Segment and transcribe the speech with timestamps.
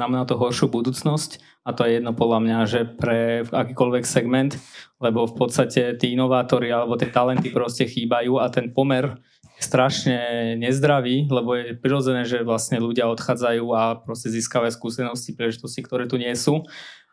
[0.00, 4.56] znamená to horšiu budúcnosť a to je jedno podľa mňa, že pre akýkoľvek segment,
[4.96, 9.20] lebo v podstate tí inovátori alebo tie talenty proste chýbajú a ten pomer
[9.60, 10.16] je strašne
[10.56, 16.16] nezdravý, lebo je prirodzené, že vlastne ľudia odchádzajú a proste získavajú skúsenosti, príležitosti, ktoré tu
[16.16, 16.64] nie sú.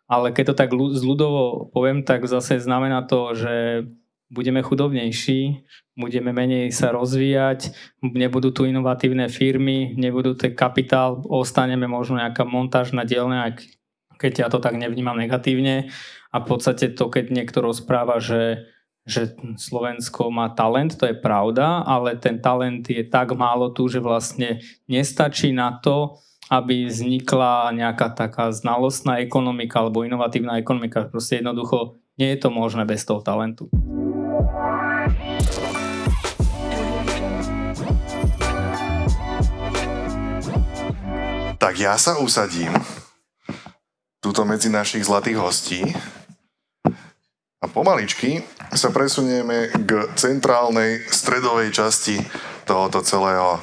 [0.07, 3.83] Ale keď to tak zľudovo poviem, tak zase znamená to, že
[4.27, 5.63] budeme chudobnejší,
[5.95, 7.71] budeme menej sa rozvíjať,
[8.03, 13.55] nebudú tu inovatívne firmy, nebudú tu kapitál, ostaneme možno nejaká montážna dielňa,
[14.19, 15.89] keď ja to tak nevnímam negatívne.
[16.35, 18.67] A v podstate to, keď niekto rozpráva, že,
[19.07, 24.03] že Slovensko má talent, to je pravda, ale ten talent je tak málo tu, že
[24.03, 24.59] vlastne
[24.91, 26.19] nestačí na to,
[26.51, 31.07] aby vznikla nejaká taká znalostná ekonomika alebo inovatívna ekonomika.
[31.07, 33.67] Proste jednoducho nie je to možné bez toho talentu.
[41.67, 42.71] Tak ja sa usadím
[44.23, 45.83] túto medzi našich zlatých hostí
[47.59, 48.39] a pomaličky
[48.71, 52.23] sa presunieme k centrálnej stredovej časti
[52.63, 53.59] tohoto celého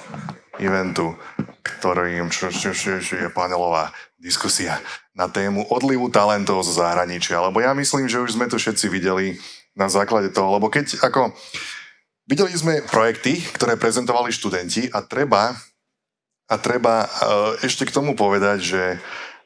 [0.61, 1.17] eventu,
[1.64, 3.89] ktorým čo, čo, čo, čo je panelová
[4.20, 4.84] diskusia
[5.17, 7.41] na tému odlivu talentov zo zahraničia.
[7.41, 9.41] Lebo ja myslím, že už sme to všetci videli
[9.73, 11.33] na základe toho, lebo keď ako
[12.29, 15.57] videli sme projekty, ktoré prezentovali študenti a treba
[16.48, 17.09] a treba e,
[17.64, 18.83] ešte k tomu povedať, že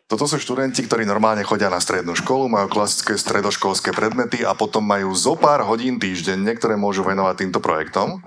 [0.08, 4.80] toto sú študenti, ktorí normálne chodia na strednú školu, majú klasické stredoškolské predmety a potom
[4.80, 8.24] majú zo pár hodín týždenne, ktoré môžu venovať týmto projektom.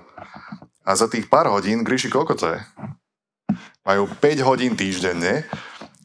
[0.86, 2.58] A za tých pár hodín, Gríši, koľko to je?
[3.82, 5.42] Majú 5 hodín týždenne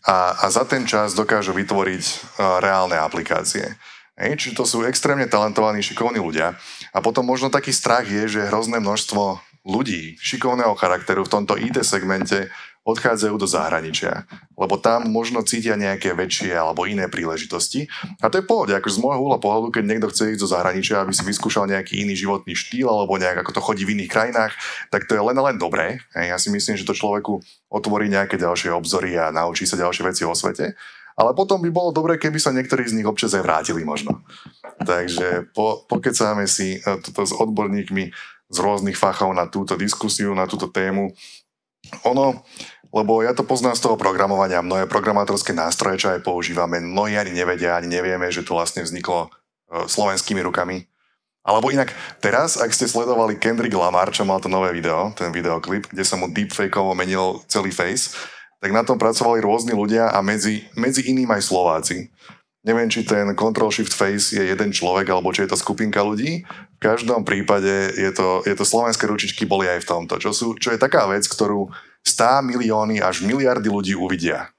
[0.02, 3.78] a, a za ten čas dokážu vytvoriť uh, reálne aplikácie.
[4.18, 6.58] Hej, čiže to sú extrémne talentovaní, šikovní ľudia.
[6.90, 9.38] A potom možno taký strach je, že hrozné množstvo
[9.68, 12.48] ľudí šikovného charakteru v tomto IT segmente
[12.88, 14.24] odchádzajú do zahraničia,
[14.56, 17.92] lebo tam možno cítia nejaké väčšie alebo iné príležitosti.
[18.24, 21.04] A to je pohode, ako z môjho uhla pohľadu, keď niekto chce ísť do zahraničia,
[21.04, 24.56] aby si vyskúšal nejaký iný životný štýl alebo nejak ako to chodí v iných krajinách,
[24.88, 26.00] tak to je len len dobré.
[26.16, 30.24] Ja si myslím, že to človeku otvorí nejaké ďalšie obzory a naučí sa ďalšie veci
[30.24, 30.80] o svete.
[31.18, 34.22] Ale potom by bolo dobré, keby sa niektorí z nich občas aj vrátili možno.
[34.86, 38.14] Takže po, pokecáme si e, toto s odborníkmi
[38.48, 41.12] z rôznych fachov na túto diskusiu, na túto tému.
[42.08, 42.44] Ono,
[42.96, 47.36] lebo ja to poznám z toho programovania, mnohé programátorské nástroje, čo aj používame, mnohí ani
[47.36, 49.30] nevedia, ani nevieme, že to vlastne vzniklo e,
[49.88, 50.88] slovenskými rukami.
[51.48, 55.88] Alebo inak, teraz, ak ste sledovali Kendrick Lamar, čo mal to nové video, ten videoklip,
[55.88, 58.12] kde sa mu deepfakeovo menil celý face,
[58.60, 62.12] tak na tom pracovali rôzni ľudia a medzi, medzi iným aj Slováci.
[62.68, 66.44] Neviem, či ten Control Shift Face je jeden človek, alebo či je to skupinka ľudí.
[66.44, 70.60] V každom prípade je to, je to slovenské ručičky boli aj v tomto, čo, sú,
[70.60, 71.72] čo je taká vec, ktorú
[72.04, 74.52] 100 milióny až miliardy ľudí uvidia.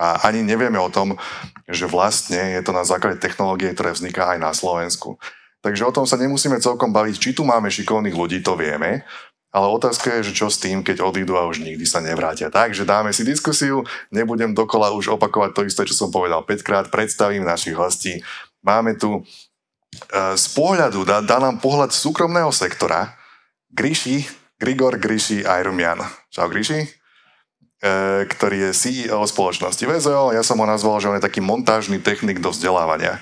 [0.00, 1.20] A ani nevieme o tom,
[1.68, 5.20] že vlastne je to na základe technológie, ktoré vzniká aj na Slovensku.
[5.60, 9.04] Takže o tom sa nemusíme celkom baviť, či tu máme šikovných ľudí, to vieme,
[9.52, 12.48] ale otázka je, že čo s tým, keď odídu a už nikdy sa nevrátia.
[12.48, 16.84] Takže dáme si diskusiu, nebudem dokola už opakovať to isté, čo som povedal 5 krát,
[16.88, 18.24] predstavím našich hostí.
[18.64, 19.22] Máme tu e,
[20.40, 23.12] z pohľadu, dá, dá nám pohľad súkromného sektora,
[23.68, 24.24] Gríši,
[24.56, 26.00] Grigor Gríši Ajrumian.
[26.32, 26.88] Čau Gríši, e,
[28.24, 30.32] ktorý je CEO spoločnosti VZO.
[30.32, 33.20] Ja som ho nazval, že on je taký montážny technik do vzdelávania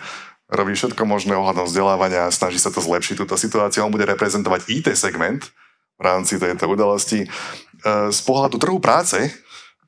[0.51, 3.87] robí všetko možné ohľadom vzdelávania a snaží sa to zlepšiť túto situáciu.
[3.87, 5.47] On bude reprezentovať IT segment,
[6.01, 7.21] v rámci tejto udalosti.
[7.23, 7.29] E,
[8.09, 9.21] z pohľadu trhu práce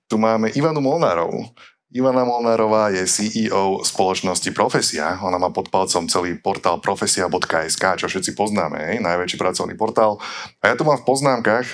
[0.05, 1.49] tu máme Ivanu Molnárovú.
[1.93, 5.17] Ivana Molnárová je CEO spoločnosti Profesia.
[5.25, 8.97] Ona má pod palcom celý portál profesia.sk, čo všetci poznáme, hej?
[9.01, 10.17] najväčší pracovný portál.
[10.65, 11.69] A ja tu mám v poznámkach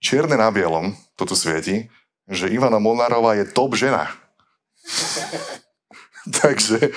[0.00, 1.88] čierne na bielom, to tu svieti,
[2.28, 4.12] že Ivana Molnárová je top žena.
[6.44, 6.92] Takže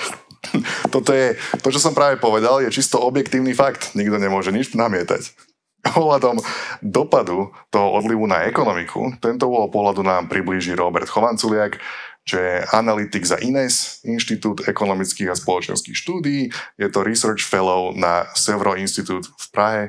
[0.92, 3.96] toto je, to, čo som práve povedal, je čisto objektívny fakt.
[3.96, 5.49] Nikto nemôže nič namietať
[6.00, 6.36] ohľadom
[6.84, 9.16] dopadu toho odlivu na ekonomiku.
[9.20, 11.80] Tento uhol pohľadu nám priblíži Robert Chovanculiak,
[12.28, 16.52] čo je analytik za INES, Inštitút ekonomických a spoločenských štúdií.
[16.76, 19.82] Je to Research Fellow na Sevro Institút v Prahe,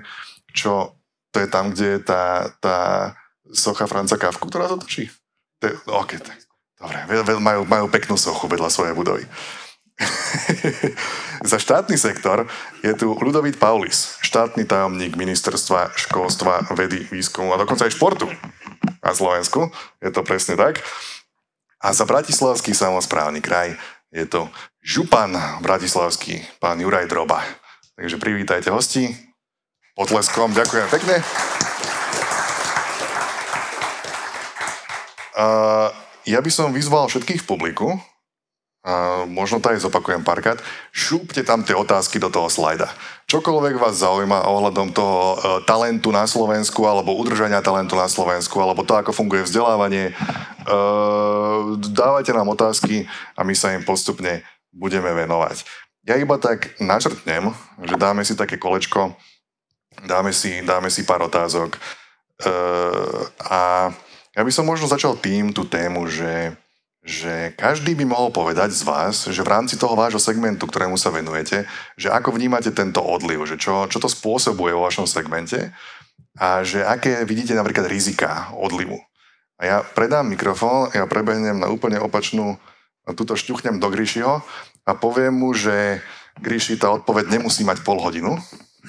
[0.55, 0.95] čo
[1.31, 2.77] to je tam, kde je tá, tá
[3.51, 5.11] socha Franca Kafku, ktorá to točí.
[5.63, 6.39] To je, okay, tak,
[6.79, 9.23] dobre, majú, majú peknú sochu vedľa svojej budovy.
[11.51, 12.45] Za štátny sektor
[12.85, 18.29] je tu Ludovít Paulis, štátny tajomník ministerstva školstva, vedy, výskumu a dokonca aj športu
[19.01, 19.69] na Slovensku.
[20.01, 20.81] Je to presne tak.
[21.81, 23.73] A za Bratislavský samozprávny kraj
[24.13, 24.49] je to
[24.85, 25.33] župan
[25.65, 27.41] bratislavský, pán Juraj Droba.
[27.97, 29.09] Takže privítajte hosti.
[29.97, 31.15] Potleskom, ďakujem pekne.
[35.31, 35.89] Uh,
[36.29, 37.87] ja by som vyzval všetkých v publiku,
[38.81, 40.57] a možno to aj zopakujem párkrát,
[40.89, 42.89] šúpte tam tie otázky do toho slajda.
[43.29, 45.35] Čokoľvek vás zaujíma ohľadom toho e,
[45.69, 50.13] talentu na Slovensku alebo udržania talentu na Slovensku alebo to, ako funguje vzdelávanie, e,
[51.93, 53.05] dávajte nám otázky
[53.37, 54.41] a my sa im postupne
[54.73, 55.61] budeme venovať.
[56.09, 57.53] Ja iba tak načrtnem,
[57.85, 59.13] že dáme si také kolečko,
[60.09, 61.79] dáme si, dáme si pár otázok e,
[63.45, 63.93] a
[64.33, 66.57] ja by som možno začal tým tú tému, že
[67.01, 71.09] že každý by mohol povedať z vás, že v rámci toho vášho segmentu, ktorému sa
[71.09, 71.65] venujete,
[71.97, 75.73] že ako vnímate tento odliv, že čo, čo to spôsobuje vo vašom segmente
[76.37, 79.01] a že aké vidíte napríklad rizika odlivu.
[79.57, 82.57] A ja predám mikrofón, ja prebehnem na úplne opačnú,
[83.17, 84.45] túto šťuchnem do Gríšiho
[84.85, 86.05] a poviem mu, že
[86.37, 88.37] Gríši, tá odpoveď nemusí mať pol hodinu,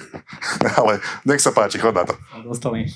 [0.79, 2.13] ale nech sa páči, chod na to.
[2.45, 2.89] Dostali.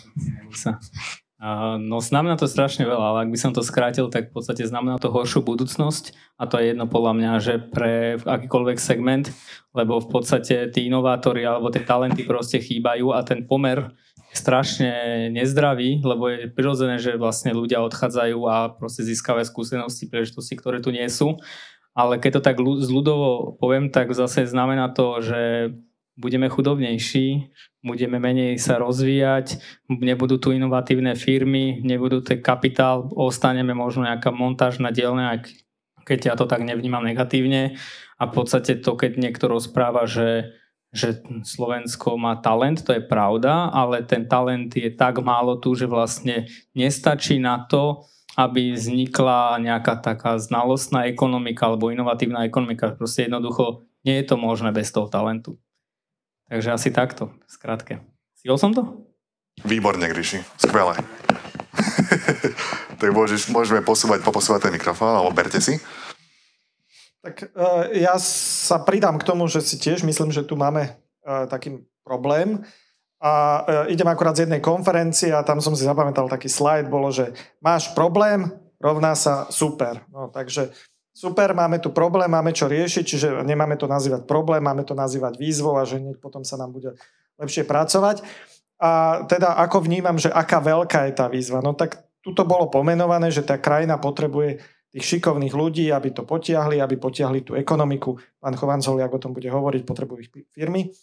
[1.77, 4.97] No znamená to strašne veľa, ale ak by som to skrátil, tak v podstate znamená
[4.97, 9.29] to horšiu budúcnosť a to je jedno podľa mňa, že pre akýkoľvek segment,
[9.77, 13.93] lebo v podstate tí inovátori alebo tie talenty proste chýbajú a ten pomer
[14.33, 14.91] je strašne
[15.29, 20.89] nezdravý, lebo je prirodzené, že vlastne ľudia odchádzajú a proste získavajú skúsenosti, príležitosti, ktoré tu
[20.89, 21.37] nie sú.
[21.93, 25.69] Ale keď to tak zľudovo poviem, tak zase znamená to, že
[26.17, 27.53] budeme chudobnejší,
[27.85, 34.81] budeme menej sa rozvíjať, nebudú tu inovatívne firmy, nebudú ten kapitál, ostaneme možno nejaká montáž
[34.81, 35.37] na dielne, aj
[36.03, 37.77] keď ja to tak nevnímam negatívne.
[38.17, 40.57] A v podstate to, keď niekto rozpráva, že,
[40.89, 45.85] že Slovensko má talent, to je pravda, ale ten talent je tak málo tu, že
[45.85, 52.93] vlastne nestačí na to, aby vznikla nejaká taká znalostná ekonomika alebo inovatívna ekonomika.
[52.93, 55.57] Proste jednoducho nie je to možné bez toho talentu.
[56.47, 57.99] Takže asi takto, skrátke.
[58.39, 59.03] Stihol som to?
[59.67, 60.39] Výborne, Gríši.
[60.55, 60.95] Skvelé.
[63.01, 65.75] tak môžeš, môžeme posúvať, poposúvať ten mikrofón, alebo berte si.
[67.19, 70.95] Tak uh, ja sa pridám k tomu, že si tiež myslím, že tu máme
[71.27, 72.63] uh, taký problém.
[73.19, 77.11] A uh, idem akurát z jednej konferencie a tam som si zapamätal taký slajd, bolo,
[77.11, 78.47] že máš problém,
[78.79, 80.05] rovná sa super.
[80.13, 80.71] No, takže
[81.17, 85.41] super, máme tu problém, máme čo riešiť, čiže nemáme to nazývať problém, máme to nazývať
[85.41, 86.93] výzvou a že potom sa nám bude
[87.41, 88.21] lepšie pracovať.
[88.77, 91.65] A teda ako vnímam, že aká veľká je tá výzva?
[91.65, 94.61] No tak tuto bolo pomenované, že tá krajina potrebuje
[94.93, 98.13] tých šikovných ľudí, aby to potiahli, aby potiahli tú ekonomiku.
[98.37, 100.93] Pán Chovanzoliak o tom bude hovoriť, potrebujú ich firmy.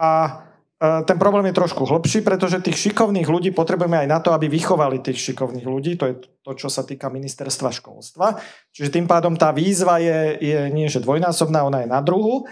[0.00, 0.40] A
[0.82, 4.98] ten problém je trošku hlbší, pretože tých šikovných ľudí potrebujeme aj na to, aby vychovali
[4.98, 5.94] tých šikovných ľudí.
[5.94, 8.42] To je to, čo sa týka ministerstva školstva.
[8.74, 12.50] Čiže tým pádom tá výzva je, je nie že dvojnásobná, ona je na druhu.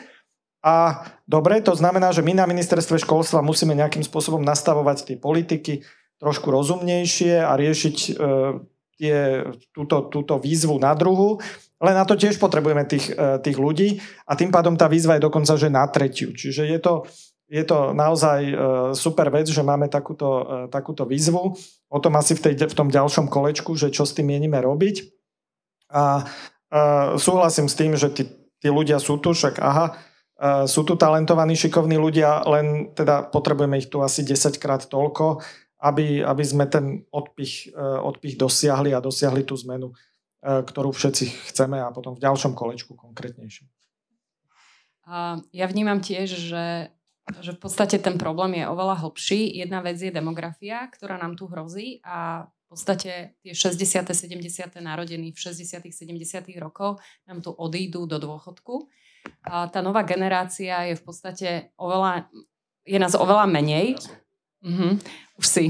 [0.62, 5.82] A dobre, to znamená, že my na ministerstve školstva musíme nejakým spôsobom nastavovať tie politiky
[6.22, 8.10] trošku rozumnejšie a riešiť e,
[9.00, 9.16] tie,
[9.72, 11.40] túto, túto výzvu na druhu.
[11.80, 13.98] Ale na to tiež potrebujeme tých, e, tých ľudí
[14.28, 16.30] a tým pádom tá výzva je dokonca že na tretiu.
[16.36, 17.08] Čiže je to,
[17.50, 18.54] je to naozaj e,
[18.94, 21.58] super vec, že máme takúto, e, takúto výzvu.
[21.90, 25.10] O tom asi v, tej, v tom ďalšom kolečku, že čo s tým mienime robiť.
[25.90, 26.02] A, a
[26.70, 28.30] e, súhlasím s tým, že tí,
[28.62, 29.98] tí ľudia sú tu, však aha,
[30.64, 35.44] sú tu talentovaní, šikovní ľudia, len teda potrebujeme ich tu asi 10 krát toľko,
[35.84, 39.92] aby, aby sme ten odpich, odpich dosiahli a dosiahli tú zmenu,
[40.40, 43.68] ktorú všetci chceme a potom v ďalšom kolečku konkrétnejšie.
[45.52, 46.88] Ja vnímam tiež, že
[47.38, 49.62] že v podstate ten problém je oveľa hlbší.
[49.62, 54.10] Jedna vec je demografia, ktorá nám tu hrozí a v podstate tie 60.
[54.10, 54.38] 70.
[54.82, 55.90] narodení v 60.
[55.90, 56.10] 70.
[56.58, 56.98] rokoch
[57.30, 58.90] nám tu odídu do dôchodku.
[59.46, 62.30] A tá nová generácia je v podstate oveľa,
[62.86, 63.98] je nás oveľa menej.
[64.60, 65.00] Mhm,
[65.40, 65.64] už si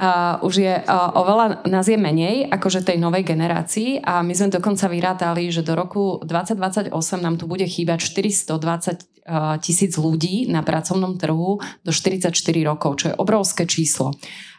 [0.00, 4.52] uh, už je uh, oveľa, nás je menej akože tej novej generácii a my sme
[4.52, 9.15] dokonca vyrátali, že do roku 2028 nám tu bude chýbať 420 uh,
[9.60, 12.30] tisíc ľudí na pracovnom trhu do 44
[12.62, 14.14] rokov, čo je obrovské číslo.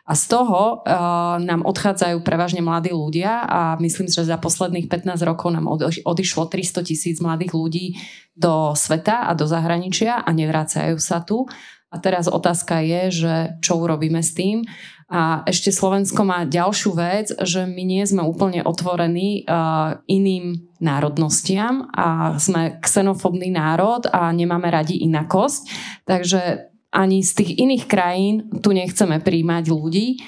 [0.08, 5.20] A z toho uh, nám odchádzajú prevažne mladí ľudia a myslím, že za posledných 15
[5.28, 5.68] rokov nám
[6.08, 7.86] odišlo 300 tisíc mladých ľudí
[8.32, 11.44] do sveta a do zahraničia a nevracajú sa tu.
[11.92, 14.64] A teraz otázka je, že čo urobíme s tým.
[15.08, 21.88] A ešte Slovensko má ďalšiu vec, že my nie sme úplne otvorení uh, iným národnostiam
[21.96, 25.62] a sme xenofobný národ a nemáme radi inakosť.
[26.04, 26.42] Takže
[26.92, 30.20] ani z tých iných krajín tu nechceme príjmať ľudí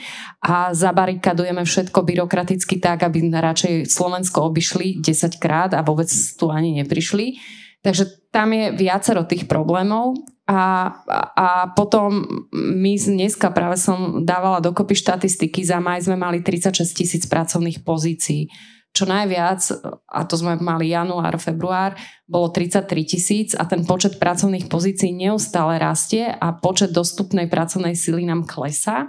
[0.44, 6.80] a zabarikadujeme všetko byrokraticky tak, aby radšej Slovensko obišli 10 krát a vôbec tu ani
[6.84, 7.40] neprišli.
[7.80, 10.20] Takže tam je viacero tých problémov
[10.50, 10.92] a,
[11.38, 17.24] a potom my dneska práve som dávala dokopy štatistiky, za maj sme mali 36 tisíc
[17.30, 18.50] pracovných pozícií.
[18.90, 19.62] čo najviac,
[20.10, 21.94] a to sme mali január, február,
[22.26, 28.26] bolo 33 tisíc a ten počet pracovných pozícií neustále rastie a počet dostupnej pracovnej sily
[28.26, 29.06] nám klesá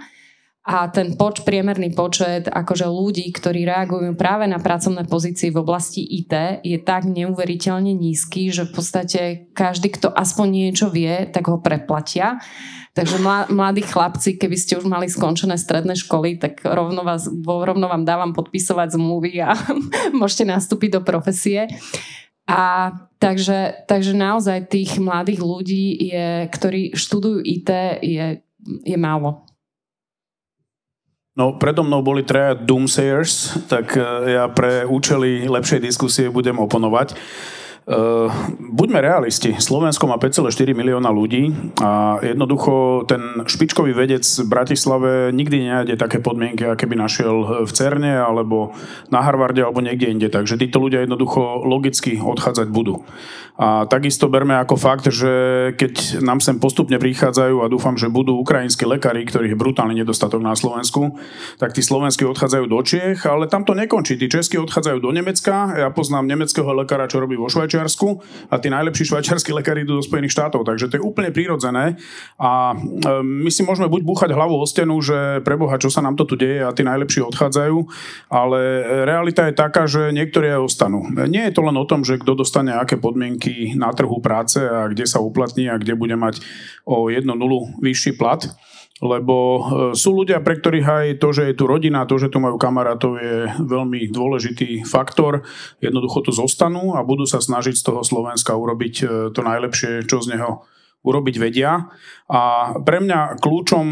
[0.61, 6.05] a ten poč, priemerný počet akože ľudí, ktorí reagujú práve na pracovné pozície v oblasti
[6.05, 9.21] IT je tak neuveriteľne nízky, že v podstate
[9.57, 12.37] každý, kto aspoň niečo vie, tak ho preplatia.
[12.93, 13.17] Takže
[13.49, 18.29] mladí chlapci, keby ste už mali skončené stredné školy, tak rovno, vás, rovno vám dávam
[18.29, 19.57] podpisovať zmluvy a
[20.21, 21.73] môžete nastúpiť do profesie.
[22.45, 27.69] A takže, takže naozaj tých mladých ľudí, je, ktorí študujú IT,
[28.05, 28.45] je,
[28.85, 29.50] je málo.
[31.31, 37.15] No, predo mnou boli traja doomsayers, tak e, ja pre účely lepšej diskusie budem oponovať.
[37.81, 38.29] Uh,
[38.61, 39.57] buďme realisti.
[39.57, 41.49] Slovensko má 5,4 milióna ľudí
[41.81, 47.71] a jednoducho ten špičkový vedec v Bratislave nikdy nenájde také podmienky, aké by našiel v
[47.73, 48.77] Cerne alebo
[49.09, 50.29] na Harvarde alebo niekde inde.
[50.29, 53.01] Takže títo ľudia jednoducho logicky odchádzať budú.
[53.57, 55.33] A takisto berme ako fakt, že
[55.73, 60.41] keď nám sem postupne prichádzajú a dúfam, že budú ukrajinskí lekári, ktorých je brutálny nedostatok
[60.41, 61.17] na Slovensku,
[61.57, 64.21] tak tí slovenskí odchádzajú do Čiech, ale tam to nekončí.
[64.21, 65.77] Tí českí odchádzajú do Nemecka.
[65.77, 70.03] Ja poznám nemeckého lekára, čo robí vo Švajčiarsku a tí najlepší švajčiarskí lekári idú do
[70.03, 70.65] Spojených štátov.
[70.67, 71.95] Takže to je úplne prirodzené
[72.35, 72.75] a e,
[73.23, 76.35] my si môžeme buď búchať hlavu o stenu, že preboha, čo sa nám to tu
[76.35, 77.77] deje a tí najlepší odchádzajú,
[78.27, 78.59] ale
[79.05, 81.05] realita je taká, že niektorí aj ostanú.
[81.29, 84.89] Nie je to len o tom, že kto dostane aké podmienky na trhu práce a
[84.89, 86.41] kde sa uplatní a kde bude mať
[86.87, 88.49] o jednu nulu vyšší plat
[89.01, 89.61] lebo e,
[89.97, 93.17] sú ľudia, pre ktorých aj to, že je tu rodina, to, že tu majú kamarátov
[93.17, 95.41] je veľmi dôležitý faktor.
[95.81, 100.21] Jednoducho tu zostanú a budú sa snažiť z toho Slovenska urobiť e, to najlepšie, čo
[100.21, 100.69] z neho
[101.01, 101.89] urobiť vedia.
[102.31, 103.85] A pre mňa kľúčom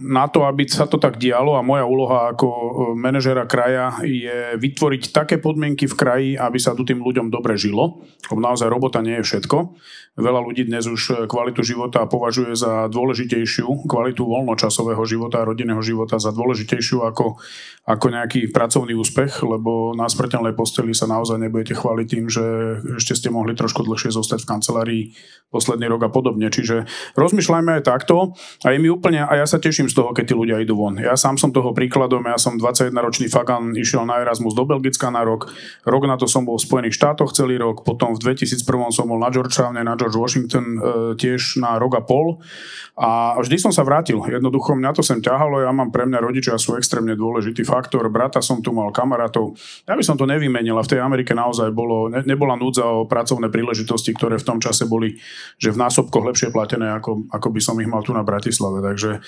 [0.00, 4.56] na to, aby sa to tak dialo a moja úloha ako e, manažera kraja je
[4.56, 8.00] vytvoriť také podmienky v kraji, aby sa tu tým ľuďom dobre žilo.
[8.32, 9.76] Lebo naozaj robota nie je všetko.
[10.12, 16.20] Veľa ľudí dnes už kvalitu života považuje za dôležitejšiu, kvalitu voľnočasového života a rodinného života
[16.20, 17.40] za dôležitejšiu ako,
[17.88, 22.44] ako nejaký pracovný úspech, lebo na smrteľnej posteli sa naozaj nebudete chváliť tým, že
[23.00, 25.02] ešte ste mohli trošku dlhšie zostať v kancelárii
[25.48, 26.52] posledný rok a podobne.
[26.52, 28.32] Čiže rozmýšľajme aj takto
[28.64, 30.96] a je mi úplne, a ja sa teším z toho, keď tí ľudia idú von.
[30.96, 35.26] Ja sám som toho príkladom, ja som 21-ročný Fagan, išiel na Erasmus do Belgicka na
[35.26, 35.50] rok,
[35.84, 38.62] rok na to som bol v Spojených štátoch celý rok, potom v 2001
[38.94, 40.78] som bol na Georgetowne, na George Washington e,
[41.18, 42.40] tiež na rok a pol
[42.92, 44.20] a vždy som sa vrátil.
[44.20, 48.44] Jednoducho mňa to sem ťahalo, ja mám pre mňa rodičia sú extrémne dôležitý faktor, brata
[48.44, 49.56] som tu mal, kamarátov.
[49.88, 53.08] Ja by som to nevymenil a v tej Amerike naozaj bolo, ne, nebola núdza o
[53.08, 55.16] pracovné príležitosti, ktoré v tom čase boli,
[55.56, 58.82] že v násobkoch lepšie platené, ako, ako by som ich mal tu na Bratislave.
[58.82, 59.22] Takže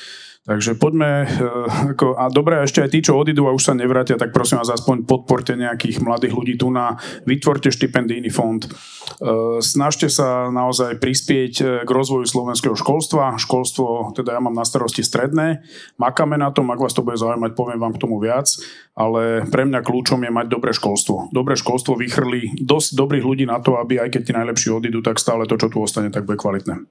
[0.44, 4.36] Takže poďme, eh, a dobre, ešte aj tí, čo odídu a už sa nevrátia, tak
[4.36, 8.68] prosím vás, aspoň podporte nejakých mladých ľudí tu na, vytvorte štipendijný fond, eh,
[9.64, 13.40] snažte sa naozaj prispieť eh, k rozvoju slovenského školstva.
[13.40, 15.64] Školstvo, teda ja mám na starosti stredné,
[15.96, 18.44] makáme na tom, ak vás to bude zaujímať, poviem vám k tomu viac,
[18.92, 21.32] ale pre mňa kľúčom je mať dobré školstvo.
[21.32, 25.16] Dobré školstvo vychrli dosť dobrých ľudí na to, aby aj keď tí najlepší odídu, tak
[25.16, 26.84] stále to, čo tu ostane, tak bude kvalitné.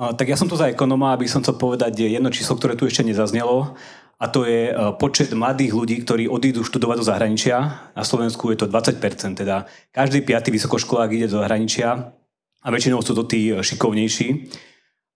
[0.00, 3.04] Tak ja som tu za ekonoma, aby som chcel povedať jedno číslo, ktoré tu ešte
[3.04, 3.76] nezaznelo.
[4.20, 7.56] A to je e, počet mladých ľudí, ktorí odídu študovať do zahraničia.
[7.96, 9.00] Na Slovensku je to 20%,
[9.32, 12.12] teda každý piatý vysokoškolák ide do zahraničia
[12.60, 14.52] a väčšinou sú to tí e, šikovnejší.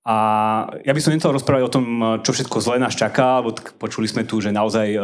[0.04, 0.16] A
[0.84, 4.08] ja by som nechcel rozprávať o tom, e, čo všetko zle nás čaká, lebo počuli
[4.08, 4.96] sme tu, že naozaj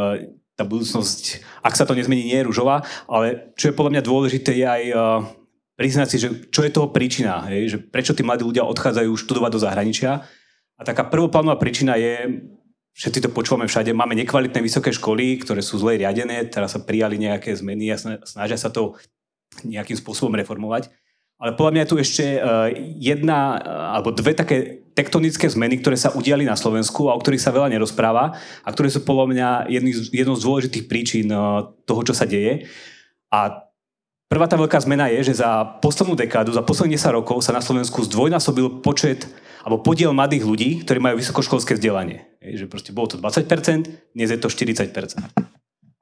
[0.56, 4.60] tá budúcnosť, ak sa to nezmení, nie je ružová, ale čo je podľa mňa dôležité,
[4.60, 4.84] je aj
[5.80, 7.72] priznať si, že čo je toho príčina, hej?
[7.72, 10.20] že prečo tí mladí ľudia odchádzajú študovať do zahraničia.
[10.76, 12.44] A taká prvoplánová príčina je,
[12.92, 17.16] všetci to počúvame všade, máme nekvalitné vysoké školy, ktoré sú zle riadené, teraz sa prijali
[17.16, 19.00] nejaké zmeny a snažia sa to
[19.64, 20.92] nejakým spôsobom reformovať.
[21.40, 22.40] Ale podľa mňa je tu ešte e,
[23.00, 23.58] jedna e,
[23.96, 27.72] alebo dve také tektonické zmeny, ktoré sa udiali na Slovensku a o ktorých sa veľa
[27.72, 29.48] nerozpráva a ktoré sú podľa mňa
[30.12, 31.40] jednou z dôležitých príčin e,
[31.88, 32.68] toho, čo sa deje.
[33.32, 33.69] A
[34.30, 37.58] Prvá tá veľká zmena je, že za poslednú dekádu, za posledných 10 rokov sa na
[37.58, 39.26] Slovensku zdvojnásobil počet
[39.66, 42.30] alebo podiel mladých ľudí, ktorí majú vysokoškolské vzdelanie.
[42.38, 44.94] Je, že proste bolo to 20%, dnes je to 40%.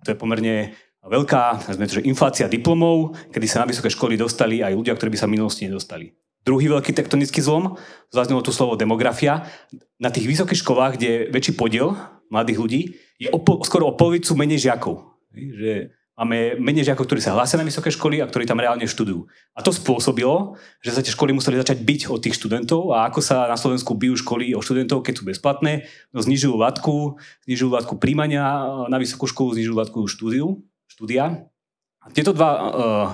[0.04, 4.76] To je pomerne veľká to, že inflácia diplomov, kedy sa na vysoké školy dostali aj
[4.76, 6.12] ľudia, ktorí by sa v minulosti nedostali.
[6.44, 7.80] Druhý veľký tektonický zlom,
[8.12, 9.48] zaznelo tu slovo demografia.
[9.96, 11.96] Na tých vysokých školách, kde je väčší podiel
[12.28, 12.80] mladých ľudí,
[13.16, 15.16] je o, skoro o polovicu menej žiakov.
[15.32, 19.30] Že Máme menej žiakov, ktorí sa hlásia na vysoké školy a ktorí tam reálne študujú.
[19.54, 23.22] A to spôsobilo, že sa tie školy museli začať byť od tých študentov a ako
[23.22, 27.94] sa na Slovensku bijú školy o študentov, keď sú bezplatné, no znižujú latku, znižujú latku
[28.02, 28.42] príjmania
[28.90, 30.58] na vysokú školu, znižujú latku štúdiu,
[30.90, 31.46] štúdia.
[32.02, 33.06] A tieto dva uh,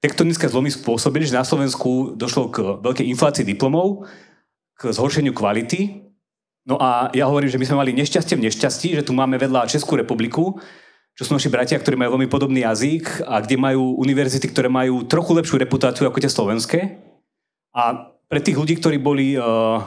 [0.00, 4.08] tektonické zlomy spôsobili, že na Slovensku došlo k veľkej inflácii diplomov,
[4.80, 6.08] k zhoršeniu kvality.
[6.64, 9.68] No a ja hovorím, že my sme mali nešťastie v nešťastí, že tu máme vedľa
[9.68, 10.56] Českú republiku,
[11.14, 15.06] čo sú naši bratia, ktorí majú veľmi podobný jazyk a kde majú univerzity, ktoré majú
[15.06, 16.80] trochu lepšiu reputáciu ako tie slovenské.
[17.74, 19.78] A pre tých ľudí, ktorí boli uh,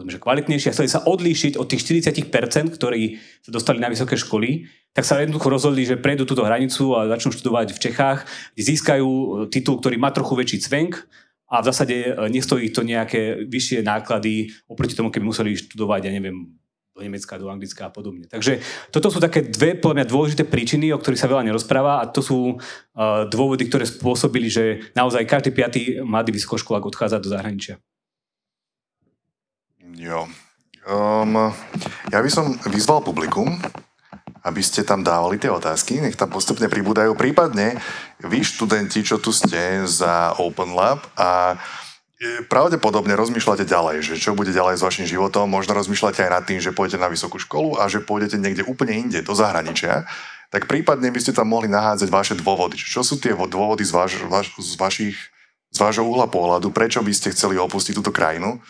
[0.00, 4.64] že kvalitnejší a chceli sa odlíšiť od tých 40%, ktorí sa dostali na vysoké školy,
[4.96, 8.18] tak sa jednoducho rozhodli, že prejdú túto hranicu a začnú študovať v Čechách,
[8.56, 9.08] kde získajú
[9.52, 10.96] titul, ktorý má trochu väčší cvenk
[11.52, 16.12] a v zásade e, nestojí to nejaké vyššie náklady oproti tomu, keby museli študovať, ja
[16.12, 16.56] neviem,
[16.92, 18.28] do Nemecka, do Anglicka a podobne.
[18.28, 18.60] Takže
[18.92, 22.20] toto sú také dve, podľa mňa, dôležité príčiny, o ktorých sa veľa nerozpráva a to
[22.20, 27.80] sú uh, dôvody, ktoré spôsobili, že naozaj každý piatý mladý vysokoškolák odchádza do zahraničia.
[29.96, 30.28] Jo.
[30.84, 31.54] Um,
[32.12, 33.56] ja by som vyzval publikum,
[34.42, 37.14] aby ste tam dávali tie otázky, nech tam postupne pribúdajú.
[37.14, 37.78] Prípadne
[38.20, 41.54] vy študenti, čo tu ste za Open Lab a
[42.46, 46.60] pravdepodobne rozmýšľate ďalej, že čo bude ďalej s vašim životom, možno rozmýšľate aj nad tým,
[46.62, 50.06] že pôjdete na vysokú školu a že pôjdete niekde úplne inde, do zahraničia,
[50.52, 52.78] tak prípadne by ste tam mohli nahádzať vaše dôvody.
[52.78, 55.16] Čo sú tie dôvody z, vaš, vaš, z, vašich,
[55.72, 58.60] z vášho uhla pohľadu, prečo by ste chceli opustiť túto krajinu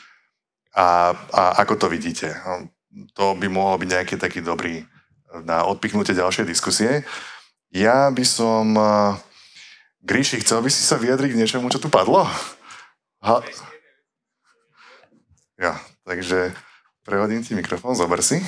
[0.73, 2.33] a, a ako to vidíte.
[2.47, 2.71] No,
[3.13, 4.87] to by mohol byť nejaký taký dobrý
[5.45, 7.03] na odpichnutie ďalšej diskusie.
[7.75, 8.77] Ja by som...
[10.03, 12.27] Gríši, chcel by si sa vyjadriť k niečomu, čo tu padlo?
[13.23, 13.39] Ha.
[15.55, 16.51] Ja, takže
[17.07, 18.43] prehodím ti mikrofón, zober si.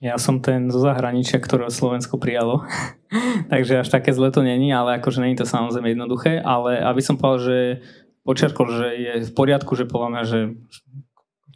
[0.00, 2.64] Ja som ten zo zahraničia, ktorého Slovensko prijalo.
[3.52, 6.40] takže až také zle to není, ale akože není to samozrejme jednoduché.
[6.40, 7.58] Ale aby som povedal, že
[8.24, 10.40] počerkol, že je v poriadku, že podľa mňa, že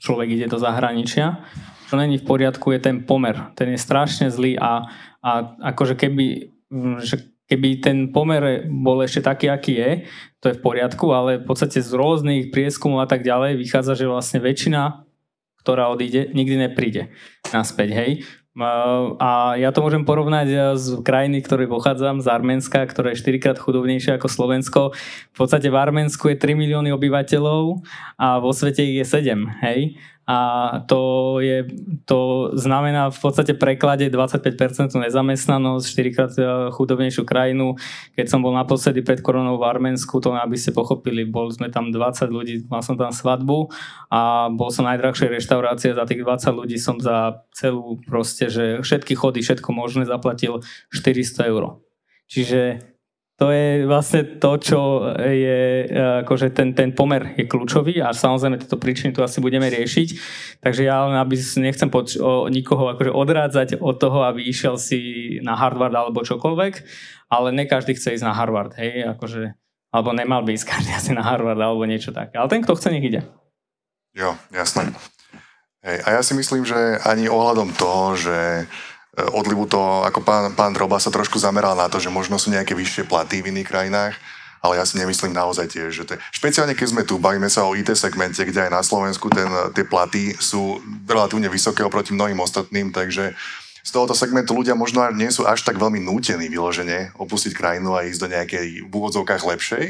[0.00, 1.40] človek ide do zahraničia.
[1.88, 3.40] Čo není v poriadku je ten pomer.
[3.56, 4.84] Ten je strašne zlý a,
[5.24, 5.30] a
[5.72, 6.52] akože keby
[7.02, 9.90] že keby ten pomer bol ešte taký, aký je,
[10.40, 14.08] to je v poriadku, ale v podstate z rôznych prieskumov a tak ďalej vychádza, že
[14.08, 15.04] vlastne väčšina,
[15.60, 17.12] ktorá odíde, nikdy nepríde
[17.52, 18.10] naspäť, hej.
[19.20, 23.58] A ja to môžem porovnať z krajiny, ktorej pochádzam, z Arménska, ktoré je 4 krát
[23.60, 24.80] chudobnejšie ako Slovensko.
[25.32, 27.80] V podstate v Arménsku je 3 milióny obyvateľov
[28.18, 29.94] a vo svete ich je 7, hej
[30.30, 30.38] a
[30.86, 31.02] to,
[31.42, 31.66] je,
[32.06, 37.74] to znamená v podstate preklade 25% nezamestnanosť, 4 krát e, chudobnejšiu krajinu.
[38.14, 41.90] Keď som bol naposledy pred koronou v Arménsku, to aby ste pochopili, bol sme tam
[41.90, 43.74] 20 ľudí, mal som tam svadbu
[44.06, 49.18] a bol som najdrahšej reštaurácie, za tých 20 ľudí som za celú proste, že všetky
[49.18, 50.62] chody, všetko možné zaplatil
[50.94, 51.82] 400 eur.
[52.30, 52.89] Čiže
[53.40, 54.80] to je vlastne to, čo
[55.16, 55.88] je,
[56.28, 60.08] akože ten, ten pomer je kľúčový a samozrejme tieto príčiny tu asi budeme riešiť.
[60.60, 65.00] Takže ja len aby nechcem poč- o, nikoho akože odrádzať od toho, aby išiel si
[65.40, 66.84] na Harvard alebo čokoľvek,
[67.32, 69.56] ale ne každý chce ísť na Harvard, hej, akože,
[69.88, 72.36] alebo nemal by ísť každý asi na Harvard alebo niečo také.
[72.36, 73.24] Ale ten, kto chce, nech ide.
[74.12, 74.92] Jo, jasné.
[75.80, 78.68] Hej, a ja si myslím, že ani ohľadom toho, že
[79.32, 82.72] odlivu to, ako pán, pán Droba sa trošku zameral na to, že možno sú nejaké
[82.72, 84.14] vyššie platy v iných krajinách,
[84.60, 87.64] ale ja si nemyslím naozaj tiež, že to je, špeciálne keď sme tu, bavíme sa
[87.64, 92.36] o IT segmente, kde aj na Slovensku ten, tie platy sú relatívne vysoké oproti mnohým
[92.44, 93.32] ostatným, takže
[93.80, 98.04] z tohoto segmentu ľudia možno nie sú až tak veľmi nútení vyložene opustiť krajinu a
[98.04, 99.84] ísť do nejakej v úvodzovkách lepšej,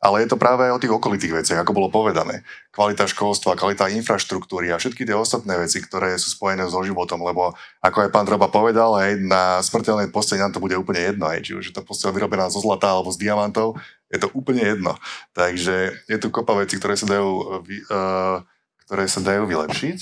[0.00, 2.40] ale je to práve aj o tých okolitých veciach, ako bolo povedané.
[2.72, 7.52] Kvalita školstva, kvalita infraštruktúry a všetky tie ostatné veci, ktoré sú spojené so životom, lebo
[7.84, 11.44] ako aj pán Droba povedal, hej, na smrteľnej posteli nám to bude úplne jedno, hej,
[11.44, 13.76] či už je to postel vyrobená zo zlata alebo z diamantov,
[14.08, 14.96] je to úplne jedno.
[15.36, 17.60] Takže je tu kopa vecí, ktoré sa dajú,
[17.92, 18.40] uh,
[18.88, 19.98] ktoré sa dajú vylepšiť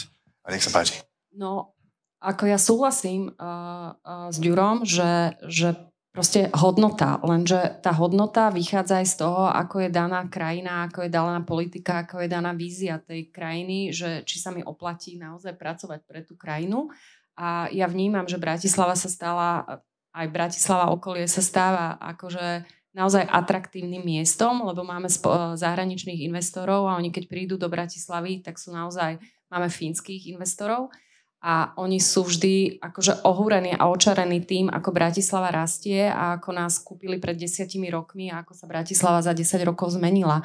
[0.47, 1.03] a nech sa páči.
[1.35, 1.75] No,
[2.23, 5.75] ako ja súhlasím uh, uh, s Ďurom, že, že
[6.13, 7.21] proste hodnota.
[7.23, 12.03] Lenže tá hodnota vychádza aj z toho, ako je daná krajina, ako je daná politika,
[12.03, 16.35] ako je daná vízia tej krajiny, že či sa mi oplatí naozaj pracovať pre tú
[16.35, 16.91] krajinu.
[17.39, 19.79] A ja vnímam, že Bratislava sa stala,
[20.11, 22.67] aj Bratislava okolie sa stáva akože
[22.99, 25.07] naozaj atraktívnym miestom, lebo máme
[25.55, 29.23] zahraničných investorov a oni keď prídu do Bratislavy, tak sú naozaj,
[29.55, 30.91] máme fínskych investorov
[31.39, 36.83] a oni sú vždy akože ohúrení a očarení tým, ako Bratislava rastie a ako nás
[36.83, 40.43] kúpili pred desiatimi rokmi a ako sa Bratislava za 10 rokov zmenila.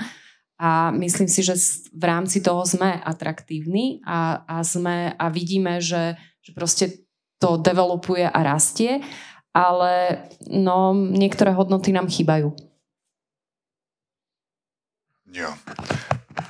[0.61, 1.57] A myslím si, že
[1.89, 6.13] v rámci toho sme atraktívni a, a, sme, a vidíme, že,
[6.45, 6.85] že proste
[7.41, 9.01] to developuje a rastie.
[9.53, 12.53] ale no, niektoré hodnoty nám chýbajú.
[15.33, 15.49] Jo.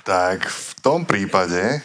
[0.03, 1.79] Tak v tom prípade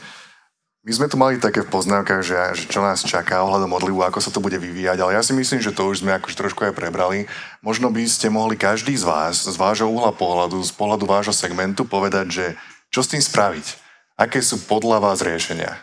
[0.89, 4.25] my sme tu mali také v poznámkach, že, že čo nás čaká ohľadom odlivu, ako
[4.25, 6.73] sa to bude vyvíjať, ale ja si myslím, že to už sme akož trošku aj
[6.73, 7.29] prebrali.
[7.61, 11.85] Možno by ste mohli každý z vás, z vášho uhla pohľadu, z pohľadu vášho segmentu
[11.85, 12.47] povedať, že
[12.89, 13.77] čo s tým spraviť?
[14.17, 15.77] Aké sú podľa vás riešenia?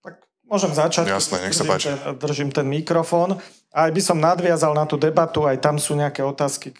[0.00, 1.12] Tak môžem začať.
[1.12, 1.92] Jasné, nech sa páči.
[1.92, 3.36] Držím ten, držím ten mikrofón.
[3.76, 6.72] Aj by som nadviazal na tú debatu, aj tam sú nejaké otázky,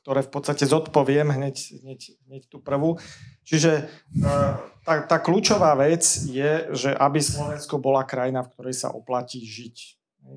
[0.00, 2.96] ktoré v podstate zodpoviem hneď, hneď, hneď tú prvú.
[3.48, 3.82] Čiže e,
[4.84, 9.76] tá, tá kľúčová vec je, že aby Slovensko bola krajina, v ktorej sa oplatí žiť.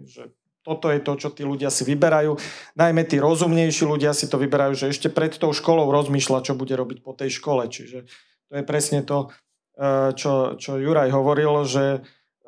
[0.08, 0.24] Že
[0.64, 2.40] toto je to, čo tí ľudia si vyberajú.
[2.80, 6.72] Najmä tí rozumnejší ľudia si to vyberajú, že ešte pred tou školou rozmýšľa, čo bude
[6.72, 7.68] robiť po tej škole.
[7.68, 8.08] Čiže
[8.48, 9.28] to je presne to,
[9.76, 12.00] e, čo, čo Juraj hovoril, že e,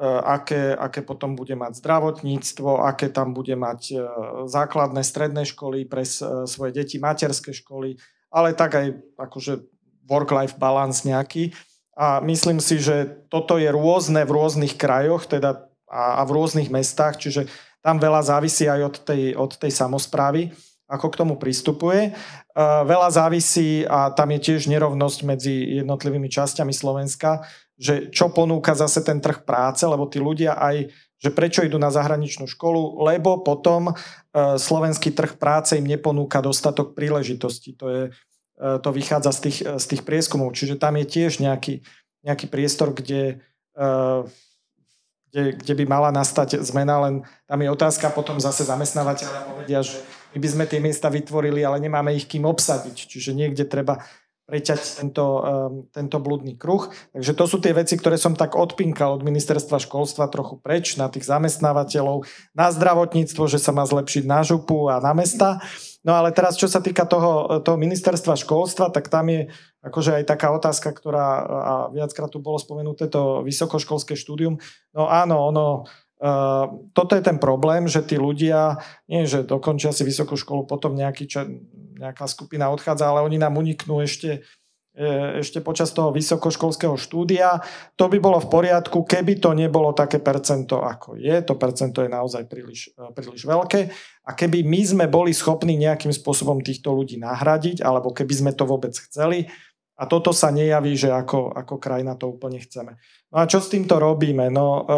[0.08, 4.00] aké, aké potom bude mať zdravotníctvo, aké tam bude mať
[4.48, 6.08] základné, stredné školy pre
[6.48, 8.00] svoje deti, materské školy,
[8.32, 8.88] ale tak aj
[9.20, 9.73] akože
[10.08, 11.56] work-life balance nejaký.
[11.94, 16.74] A myslím si, že toto je rôzne v rôznych krajoch teda a, a v rôznych
[16.74, 17.46] mestách, čiže
[17.86, 20.50] tam veľa závisí aj od tej, od tej samozprávy,
[20.90, 22.16] ako k tomu pristupuje.
[22.56, 27.46] Uh, veľa závisí a tam je tiež nerovnosť medzi jednotlivými časťami Slovenska,
[27.78, 30.90] že čo ponúka zase ten trh práce, lebo tí ľudia aj
[31.24, 36.92] že prečo idú na zahraničnú školu, lebo potom uh, slovenský trh práce im neponúka dostatok
[37.00, 37.80] príležitostí.
[37.80, 40.54] To je E, to vychádza z tých, z tých prieskumov.
[40.54, 41.82] Čiže tam je tiež nejaký,
[42.22, 43.86] nejaký priestor, kde, e,
[45.34, 47.16] kde, kde by mala nastať zmena, len
[47.50, 49.98] tam je otázka potom zase zamestnávateľa povedia, že
[50.34, 53.10] my by sme tie miesta vytvorili, ale nemáme ich kým obsadiť.
[53.10, 54.02] Čiže niekde treba
[54.44, 55.26] preťať tento,
[55.96, 56.92] tento blúdny kruh.
[57.16, 61.08] Takže to sú tie veci, ktoré som tak odpinkal od ministerstva školstva trochu preč na
[61.08, 65.64] tých zamestnávateľov, na zdravotníctvo, že sa má zlepšiť na župu a na mesta.
[66.04, 69.48] No ale teraz, čo sa týka toho, toho ministerstva školstva, tak tam je
[69.84, 74.60] akože aj taká otázka, ktorá, a viackrát tu bolo spomenuté, to vysokoškolské štúdium.
[74.92, 75.68] No áno, ono,
[76.24, 78.80] Uh, toto je ten problém, že tí ľudia,
[79.12, 81.44] nie že dokončia si vysokú školu, potom nejaký, ča,
[82.00, 84.40] nejaká skupina odchádza, ale oni nám uniknú ešte
[84.94, 87.58] ešte počas toho vysokoškolského štúdia.
[87.98, 91.34] To by bolo v poriadku, keby to nebolo také percento, ako je.
[91.50, 93.90] To percento je naozaj príliš, e, príliš veľké.
[94.30, 98.70] A keby my sme boli schopní nejakým spôsobom týchto ľudí nahradiť, alebo keby sme to
[98.70, 99.50] vôbec chceli,
[99.94, 102.98] a toto sa nejaví, že ako, ako krajina to úplne chceme.
[103.30, 104.50] No a čo s týmto robíme?
[104.50, 104.98] No, e,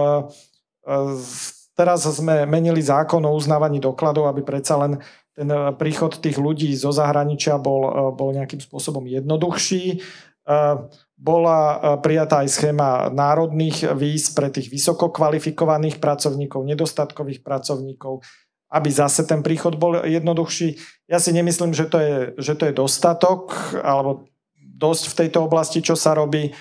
[1.76, 5.00] teraz sme menili zákon o uznávaní dokladov, aby predsa len
[5.36, 10.00] ten eh, príchod tých ľudí zo zahraničia bol, eh, bol nejakým spôsobom jednoduchší.
[10.46, 10.76] Eh,
[11.16, 11.60] bola
[12.04, 18.20] prijatá aj schéma národných víz pre tých vysoko kvalifikovaných pracovníkov, nedostatkových pracovníkov,
[18.68, 20.76] aby zase ten príchod bol jednoduchší.
[21.08, 24.28] Ja si nemyslím, že to je, že to je dostatok alebo
[24.60, 26.52] dosť v tejto oblasti, čo sa robí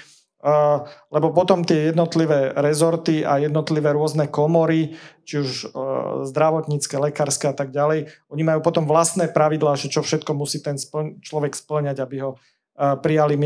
[1.08, 4.92] lebo potom tie jednotlivé rezorty a jednotlivé rôzne komory,
[5.24, 5.72] či už
[6.28, 10.76] zdravotnícke, lekárske a tak ďalej, oni majú potom vlastné pravidlá, že čo všetko musí ten
[11.24, 12.36] človek splňať, aby ho
[12.76, 13.40] prijali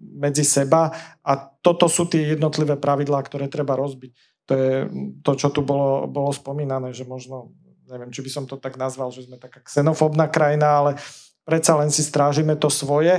[0.00, 0.88] medzi seba
[1.20, 4.12] a toto sú tie jednotlivé pravidlá, ktoré treba rozbiť.
[4.48, 4.72] To je
[5.20, 7.52] to, čo tu bolo, bolo spomínané, že možno,
[7.90, 10.90] neviem, či by som to tak nazval, že sme taká xenofóbna krajina, ale
[11.42, 13.18] predsa len si strážime to svoje.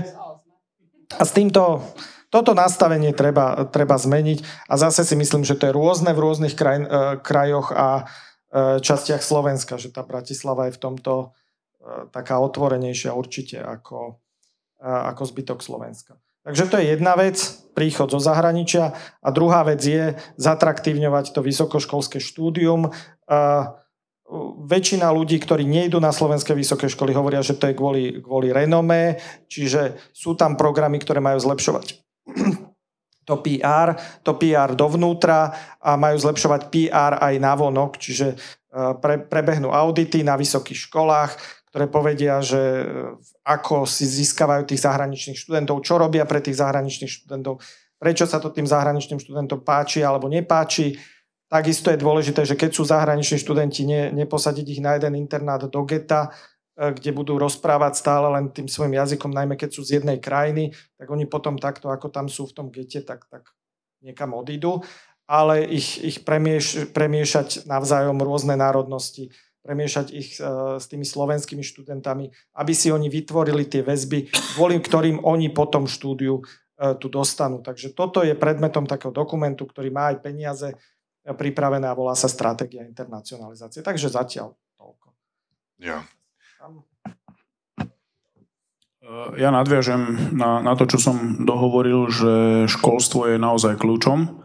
[1.17, 1.83] A s týmto
[2.33, 6.57] toto nastavenie treba, treba zmeniť a zase si myslím, že to je rôzne v rôznych
[6.57, 6.87] kraj, e,
[7.21, 8.03] krajoch a e,
[8.81, 11.27] častiach Slovenska, že tá Bratislava je v tomto e,
[12.09, 14.17] taká otvorenejšia určite ako,
[14.81, 16.17] ako zbytok Slovenska.
[16.43, 17.37] Takže to je jedna vec,
[17.77, 22.91] príchod zo zahraničia a druhá vec je zatraktívňovať to vysokoškolské štúdium.
[24.63, 29.19] Väčšina ľudí, ktorí nejdú na slovenské vysoké školy, hovoria, že to je kvôli, kvôli renomé,
[29.51, 31.85] čiže sú tam programy, ktoré majú zlepšovať
[33.27, 38.37] to PR, to PR dovnútra a majú zlepšovať PR aj navonok, čiže e,
[38.99, 41.31] pre, prebehnú audity na vysokých školách,
[41.71, 42.85] ktoré povedia, že e,
[43.47, 47.63] ako si získavajú tých zahraničných študentov, čo robia pre tých zahraničných študentov,
[47.95, 50.99] prečo sa to tým zahraničným študentom páči alebo nepáči.
[51.53, 55.81] Takisto je dôležité, že keď sú zahraniční študenti, ne, neposadiť ich na jeden internát do
[55.85, 56.33] geta,
[56.73, 60.73] E, kde budú rozprávať stále len tým svojim jazykom, najmä keď sú z jednej krajiny,
[60.97, 63.45] tak oni potom takto, ako tam sú v tom gete, tak, tak
[64.01, 64.81] niekam odídu.
[65.29, 69.31] Ale ich, ich premieš, premiešať navzájom rôzne národnosti,
[69.63, 72.27] premiešať ich uh, s tými slovenskými študentami,
[72.59, 74.27] aby si oni vytvorili tie väzby,
[74.59, 77.63] kvôli ktorým oni potom štúdiu uh, tu dostanú.
[77.63, 80.75] Takže toto je predmetom takého dokumentu, ktorý má aj peniaze
[81.31, 83.79] pripravené a volá sa Stratégia internacionalizácie.
[83.79, 85.07] Takže zatiaľ toľko.
[85.79, 86.03] Ja.
[89.35, 92.33] Ja nadviažem na, na to, čo som dohovoril, že
[92.71, 94.43] školstvo je naozaj kľúčom.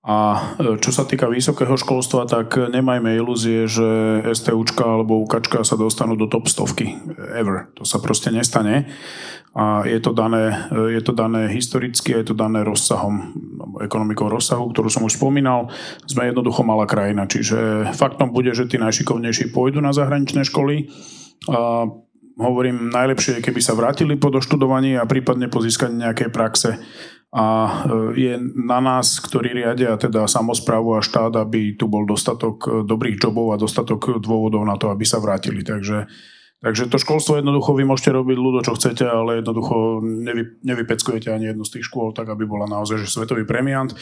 [0.00, 0.16] A
[0.56, 6.16] e, čo sa týka vysokého školstva, tak nemajme ilúzie, že STUčka alebo UKčka sa dostanú
[6.16, 6.96] do top stovky.
[7.36, 7.68] Ever.
[7.76, 8.88] To sa proste nestane.
[9.50, 13.34] A je to dané, je to dané historicky a je to dané rozsahom,
[13.82, 15.72] ekonomikou rozsahu, ktorú som už spomínal.
[16.04, 20.92] Sme jednoducho malá krajina, čiže faktom bude, že tí najšikovnejší pôjdu na zahraničné školy.
[21.48, 21.88] A
[22.40, 26.80] hovorím, najlepšie je, keby sa vrátili po doštudovaní a prípadne po získaní nejakej praxe
[27.30, 27.70] a e,
[28.18, 33.22] je na nás, ktorí riadia teda samozprávu a štát, aby tu bol dostatok e, dobrých
[33.22, 35.62] jobov a dostatok dôvodov na to, aby sa vrátili.
[35.62, 36.10] Takže,
[36.60, 41.52] takže to školstvo jednoducho vy môžete robiť ľudo, čo chcete, ale jednoducho nevy, nevypeckujete ani
[41.52, 43.92] jednu z tých škôl, tak aby bola naozaj že svetový premiant.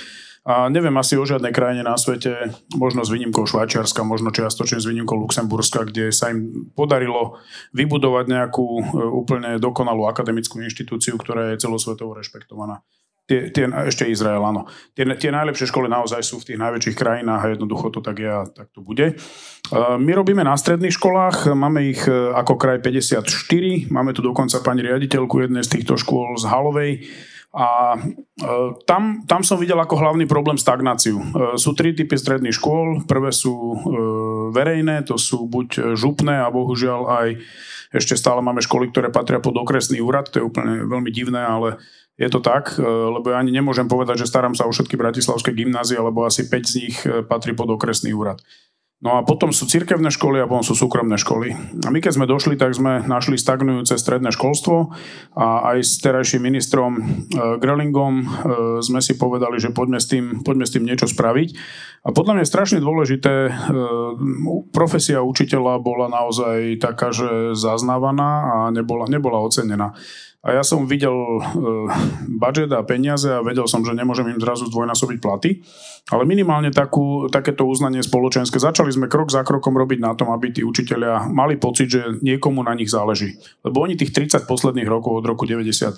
[0.48, 4.88] A neviem asi o žiadnej krajine na svete, možno s výnimkou Švajčiarska, možno čiastočne s
[4.88, 7.36] výnimkou Luxemburska, kde sa im podarilo
[7.76, 12.80] vybudovať nejakú e, úplne dokonalú akademickú inštitúciu, ktorá je celosvetovo rešpektovaná
[13.28, 14.64] tie, tie, ešte Izrael, áno.
[14.96, 18.30] Tie, tie najlepšie školy naozaj sú v tých najväčších krajinách a jednoducho to tak je
[18.32, 19.20] a tak to bude.
[19.76, 23.20] My robíme na stredných školách, máme ich e, ako kraj 54,
[23.92, 26.92] máme tu dokonca pani riaditeľku jednej z týchto škôl z Halovej,
[27.48, 28.00] a e,
[28.84, 31.20] tam, tam som videl ako hlavný problém stagnáciu.
[31.20, 31.24] E,
[31.60, 33.08] sú tri typy stredných škôl.
[33.08, 33.56] Prvé sú
[34.52, 37.28] verejné, to sú buď župné a bohužiaľ aj
[37.88, 40.28] ešte stále máme školy, ktoré patria pod okresný úrad.
[40.32, 41.80] To je úplne veľmi divné, ale
[42.18, 45.54] je to tak, e, lebo ja ani nemôžem povedať, že starám sa o všetky bratislavské
[45.54, 48.42] gymnázie, lebo asi 5 z nich e, patrí pod okresný úrad.
[48.98, 51.54] No a potom sú cirkevné školy a potom sú súkromné školy.
[51.86, 54.90] A my keď sme došli, tak sme našli stagnujúce stredné školstvo
[55.38, 57.02] a aj s terajším ministrom e,
[57.62, 58.26] Grellingom
[58.82, 61.48] sme si povedali, že poďme s, tým, poďme s tým niečo spraviť.
[62.02, 63.50] A podľa mňa je strašne dôležité,
[64.70, 69.94] profesia učiteľa bola naozaj taká, že zaznávaná a nebola, nebola ocenená.
[70.46, 71.40] A ja som videl e,
[72.38, 75.50] budget a peniaze a vedel som, že nemôžem im zrazu zdvojnásobiť platy,
[76.14, 78.62] ale minimálne takú, takéto uznanie spoločenské.
[78.62, 82.62] Začali sme krok za krokom robiť na tom, aby tí učiteľia mali pocit, že niekomu
[82.62, 83.34] na nich záleží.
[83.66, 85.90] Lebo oni tých 30 posledných rokov od roku 93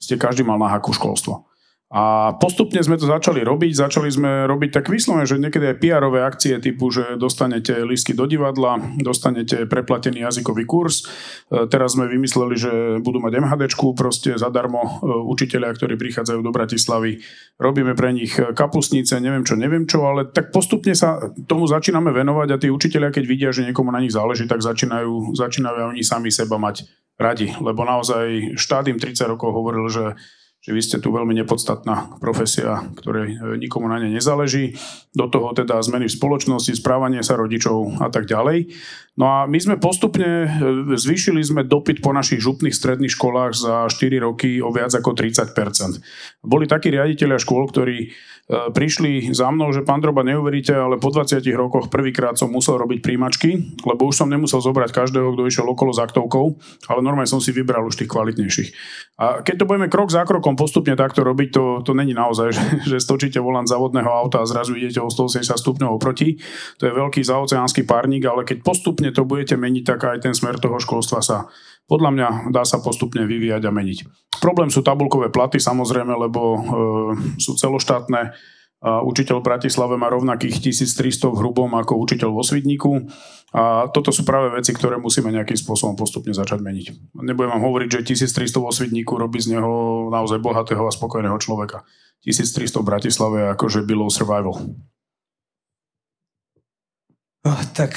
[0.00, 1.49] ste každý mal na haku školstvo.
[1.90, 6.04] A postupne sme to začali robiť, začali sme robiť tak vyslovene, že niekedy aj pr
[6.22, 11.02] akcie typu, že dostanete lístky do divadla, dostanete preplatený jazykový kurz.
[11.50, 12.72] E, teraz sme vymysleli, že
[13.02, 14.90] budú mať MHDčku proste zadarmo e,
[15.34, 17.26] učiteľia, ktorí prichádzajú do Bratislavy.
[17.58, 21.18] Robíme pre nich kapusnice, neviem čo, neviem čo, ale tak postupne sa
[21.50, 25.34] tomu začíname venovať a tí učiteľia, keď vidia, že niekomu na nich záleží, tak začínajú,
[25.34, 26.86] začínajú oni sami seba mať
[27.18, 27.50] radi.
[27.58, 30.14] Lebo naozaj štát im 30 rokov hovoril, že
[30.60, 34.76] že vy ste tu veľmi nepodstatná profesia, ktorej e, nikomu na ne nezáleží.
[35.16, 38.68] Do toho teda zmeny v spoločnosti, správanie sa rodičov a tak ďalej.
[39.16, 40.48] No a my sme postupne, e,
[41.00, 45.56] zvýšili sme dopyt po našich župných stredných školách za 4 roky o viac ako 30
[46.44, 48.12] Boli takí riaditeľia škôl, ktorí
[48.50, 52.98] prišli za mnou, že pán Droba, neuveríte, ale po 20 rokoch prvýkrát som musel robiť
[52.98, 56.58] príjmačky, lebo už som nemusel zobrať každého, kto išiel okolo s aktovkou,
[56.90, 58.68] ale normálne som si vybral už tých kvalitnejších.
[59.22, 62.64] A keď to budeme krok za krokom postupne takto robiť, to, to není naozaj, že,
[62.90, 66.42] že stočíte volant závodného auta a zrazu idete o 180 stupňov oproti.
[66.82, 70.58] To je veľký zaoceánsky párnik, ale keď postupne to budete meniť, tak aj ten smer
[70.58, 71.46] toho školstva sa
[71.90, 73.98] podľa mňa dá sa postupne vyvíjať a meniť.
[74.38, 76.58] Problém sú tabulkové platy samozrejme, lebo e,
[77.42, 78.30] sú celoštátne.
[78.80, 83.10] A učiteľ v Bratislave má rovnakých 1300 v hrubom ako učiteľ vo Svidníku.
[83.52, 87.12] A toto sú práve veci, ktoré musíme nejakým spôsobom postupne začať meniť.
[87.20, 91.84] Nebudem vám hovoriť, že 1300 vo Svidníku robí z neho naozaj bohatého a spokojného človeka.
[92.24, 94.56] 1300 v Bratislave je akože below survival.
[97.76, 97.92] Tak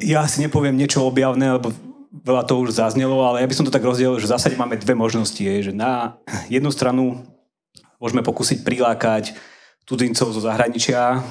[0.00, 3.72] ja si nepoviem niečo objavné, lebo veľa to už zaznelo, ale ja by som to
[3.72, 5.40] tak rozdielil, že v zásade máme dve možnosti.
[5.40, 6.20] Je, že na
[6.52, 7.24] jednu stranu
[7.96, 9.32] môžeme pokúsiť prilákať
[9.88, 11.24] cudzincov zo zahraničia,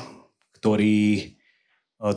[0.57, 1.21] ktorí e,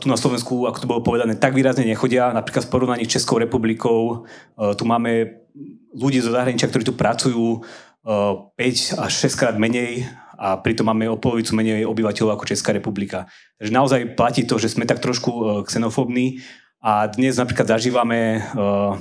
[0.01, 2.33] tu na Slovensku, ako to bolo povedané, tak výrazne nechodia.
[2.33, 4.25] Napríklad v porovnaní s Českou republikou
[4.57, 5.45] e, tu máme
[5.93, 7.61] ľudí zo zahraničia, ktorí tu pracujú
[8.01, 12.75] 5 e, až 6 krát menej a pritom máme o polovicu menej obyvateľov ako Česká
[12.75, 13.29] republika.
[13.55, 16.43] Takže naozaj platí to, že sme tak trošku xenofóbni
[16.85, 18.93] a dnes napríklad zažívame uh,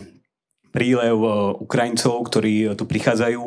[0.72, 3.42] prílev uh, Ukrajincov, ktorí tu prichádzajú.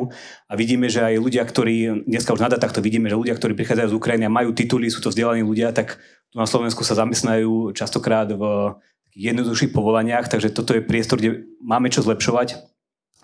[0.46, 3.58] A vidíme, že aj ľudia, ktorí, dneska už na datách to vidíme, že ľudia, ktorí
[3.58, 5.98] prichádzajú z Ukrajiny a majú tituly, sú to vzdelaní ľudia, tak
[6.30, 8.78] tu na Slovensku sa zamestnajú častokrát v
[9.18, 12.62] jednoduchších povolaniach, takže toto je priestor, kde máme čo zlepšovať.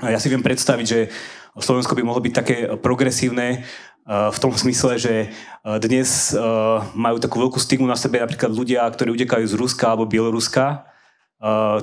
[0.03, 1.15] A ja si viem predstaviť, že
[1.55, 3.63] Slovensko by mohlo byť také progresívne
[4.09, 5.31] v tom smysle, že
[5.63, 6.35] dnes
[6.99, 10.91] majú takú veľkú stigmu na sebe napríklad ľudia, ktorí utekajú z Ruska alebo Bieloruska,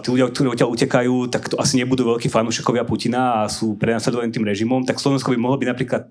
[0.02, 4.34] tí ľudia, ktorí odtiaľ utekajú, tak to asi nebudú veľkí fanúšikovia Putina a sú prenasledovaní
[4.34, 6.10] tým režimom, tak Slovensko by mohlo byť napríklad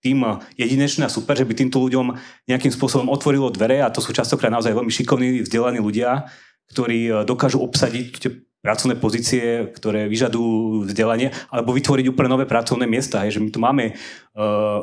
[0.00, 0.24] tým
[0.56, 2.12] jedinečné a super, že by týmto ľuďom
[2.48, 6.28] nejakým spôsobom otvorilo dvere a to sú častokrát naozaj veľmi šikovní, vzdelaní ľudia,
[6.72, 13.24] ktorí dokážu obsadiť tie pracovné pozície, ktoré vyžadujú vzdelanie, alebo vytvoriť úplne nové pracovné miesta.
[13.24, 14.80] Hej, že my tu máme uh,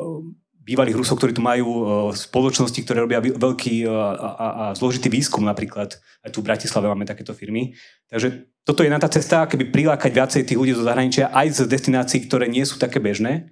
[0.68, 5.08] bývalých Rusov, ktorí tu majú uh, spoločnosti, ktoré robia veľký uh, a, a, a zložitý
[5.08, 5.96] výskum napríklad.
[5.96, 7.72] Aj tu v Bratislave máme takéto firmy.
[8.12, 11.58] Takže toto je na tá cesta, keby prilákať viacej tých ľudí zo zahraničia aj z
[11.64, 13.48] destinácií, ktoré nie sú také bežné.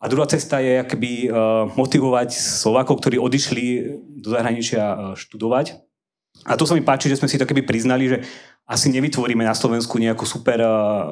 [0.00, 3.64] A druhá cesta je akoby uh, motivovať Slovákov, ktorí odišli
[4.24, 5.76] do zahraničia študovať.
[6.48, 8.18] A to sa mi páči, že sme si to keby priznali, že
[8.64, 10.58] asi nevytvoríme na Slovensku nejakú super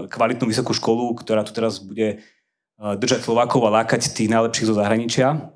[0.09, 2.25] kvalitnú vysokú školu, ktorá tu teraz bude
[2.83, 5.55] držať Slovákov a lákať tých najlepších zo zahraničia.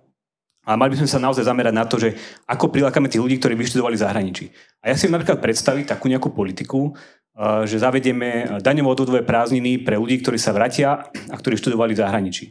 [0.66, 2.14] A mali by sme sa naozaj zamerať na to, že
[2.46, 4.44] ako prilákame tých ľudí, ktorí vyštudovali v zahraničí.
[4.82, 6.90] A ja si napríklad predstaviť takú nejakú politiku,
[7.68, 12.46] že zavedieme daňovo-odvodové prázdniny pre ľudí, ktorí sa vratia a ktorí študovali v zahraničí.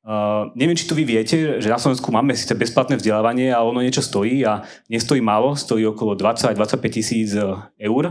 [0.00, 3.84] Uh, neviem, či to vy viete, že na Slovensku máme síce bezplatné vzdelávanie, ale ono
[3.84, 6.56] niečo stojí a nestojí málo, stojí okolo 20-25
[6.88, 7.36] tisíc
[7.76, 8.04] eur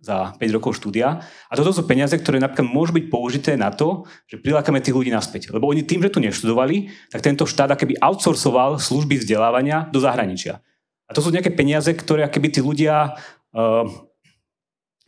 [0.00, 1.20] za 5 rokov štúdia.
[1.48, 5.12] A toto sú peniaze, ktoré napríklad môžu byť použité na to, že prilákame tých ľudí
[5.12, 5.52] naspäť.
[5.52, 10.64] Lebo oni tým, že tu neštudovali, tak tento štát akéby outsourcoval služby vzdelávania do zahraničia.
[11.04, 13.12] A to sú nejaké peniaze, ktoré akéby tí ľudia
[13.52, 13.84] uh,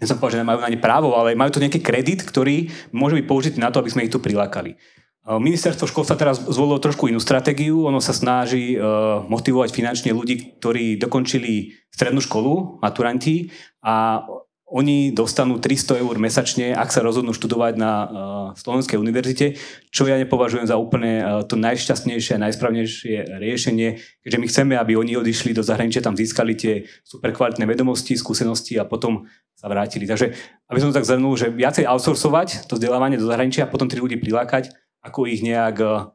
[0.02, 3.14] ja som povedal, že nemajú na ne právo, ale majú to nejaký kredit, ktorý môže
[3.14, 4.74] byť použitý na to, aby sme ich tu prilákali.
[5.22, 7.86] Ministerstvo školstva teraz zvolilo trošku inú stratégiu.
[7.86, 14.26] Ono sa snaží uh, motivovať finančne ľudí, ktorí dokončili strednú školu, maturanti, a
[14.72, 18.08] oni dostanú 300 eur mesačne, ak sa rozhodnú študovať na uh,
[18.56, 19.60] Slovenskej univerzite,
[19.92, 24.96] čo ja nepovažujem za úplne uh, to najšťastnejšie a najsprávnejšie riešenie, keďže my chceme, aby
[24.96, 30.08] oni odišli do zahraničia, tam získali tie super kvalitné vedomosti, skúsenosti a potom sa vrátili.
[30.08, 30.32] Takže,
[30.72, 34.00] aby som to tak zhrnul, že viacej outsourcovať to vzdelávanie do zahraničia a potom tri
[34.00, 34.72] ľudí prilákať,
[35.04, 36.08] ako ich nejak uh,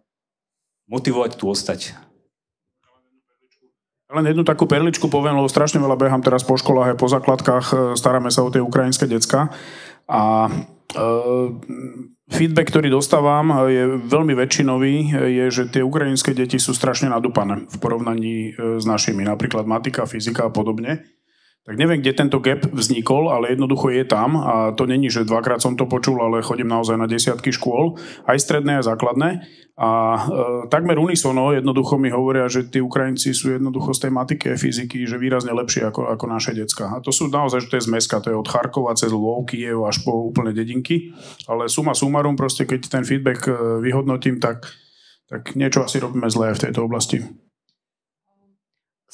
[0.89, 2.07] motivovať tu ostať.
[4.08, 7.65] Len jednu takú perličku poviem, lebo strašne veľa behám teraz po školách a po základkách,
[7.72, 9.52] e, staráme sa o tie ukrajinské decka
[10.08, 11.02] a e,
[12.32, 17.76] feedback, ktorý dostávam, je veľmi väčšinový, je, že tie ukrajinské deti sú strašne nadúpané v
[17.84, 21.04] porovnaní e, s našimi, napríklad matika, fyzika a podobne.
[21.68, 25.60] Tak neviem, kde tento gap vznikol, ale jednoducho je tam a to není, že dvakrát
[25.60, 29.44] som to počul, ale chodím naozaj na desiatky škôl, aj stredné, aj základné.
[29.76, 30.20] A e,
[30.72, 35.04] takmer unisono jednoducho mi hovoria, že tí Ukrajinci sú jednoducho z tej matiky a fyziky,
[35.04, 36.88] že výrazne lepšie ako, ako naše decka.
[36.88, 39.84] A to sú naozaj, že to je zmeska, to je od Charkova cez Lvov, Kiev
[39.84, 41.12] až po úplne dedinky.
[41.52, 44.72] Ale suma sumarum, proste keď ten feedback e, vyhodnotím, tak,
[45.28, 47.28] tak niečo asi robíme zlé v tejto oblasti.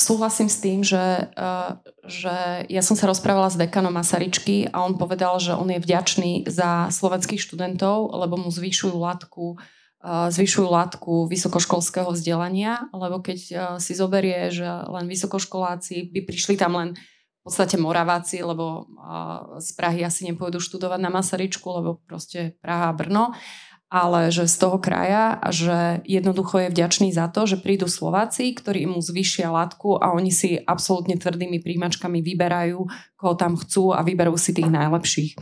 [0.04, 1.00] Súhlasím s tým, že,
[1.32, 1.70] eh,
[2.04, 6.44] že ja som sa rozprávala s dekanom Masaričky a on povedal, že on je vďačný
[6.44, 9.56] za slovenských študentov, lebo mu zvyšujú latku
[10.04, 16.60] eh, zvyšujú látku vysokoškolského vzdelania, lebo keď eh, si zoberie, že len vysokoškoláci by prišli
[16.60, 16.90] tam len
[17.44, 18.88] v podstate Moraváci, lebo
[19.60, 23.36] z Prahy asi nepôjdu študovať na Masaryčku, lebo proste Praha a Brno,
[23.94, 28.90] ale že z toho kraja že jednoducho je vďačný za to, že prídu Slováci, ktorí
[28.90, 34.34] mu zvyšia látku a oni si absolútne tvrdými príjmačkami vyberajú, koho tam chcú a vyberú
[34.34, 35.38] si tých najlepších.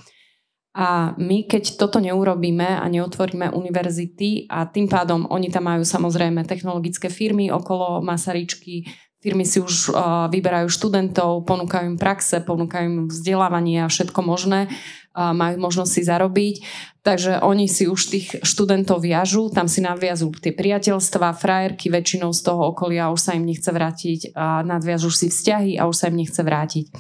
[0.72, 6.48] A my, keď toto neurobíme a neotvoríme univerzity a tým pádom oni tam majú samozrejme
[6.48, 8.88] technologické firmy okolo Masaryčky,
[9.22, 9.94] firmy si už
[10.34, 14.68] vyberajú študentov, ponúkajú im praxe, ponúkajú im vzdelávanie a všetko možné,
[15.14, 16.56] majú možnosť si zarobiť
[17.02, 22.42] Takže oni si už tých študentov viažú, tam si nadviazú tie priateľstva, frajerky väčšinou z
[22.46, 26.22] toho okolia už sa im nechce vrátiť a nadviažú si vzťahy a už sa im
[26.22, 26.94] nechce vrátiť.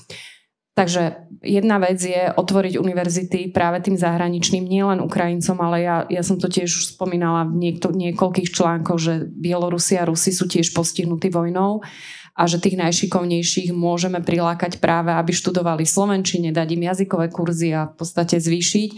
[0.81, 6.41] Takže jedna vec je otvoriť univerzity práve tým zahraničným, nielen Ukrajincom, ale ja, ja som
[6.41, 11.29] to tiež už spomínala v niekto, niekoľkých článkoch, že Bielorusi a Rusi sú tiež postihnutí
[11.29, 11.85] vojnou
[12.33, 17.85] a že tých najšikovnejších môžeme prilákať práve, aby študovali Slovenčine, dať im jazykové kurzy a
[17.85, 18.89] v podstate zvýšiť.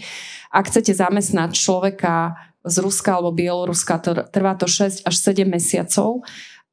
[0.56, 2.32] Ak chcete zamestnať človeka
[2.64, 4.00] z Ruska alebo Bieloruska,
[4.32, 6.24] trvá to 6 až 7 mesiacov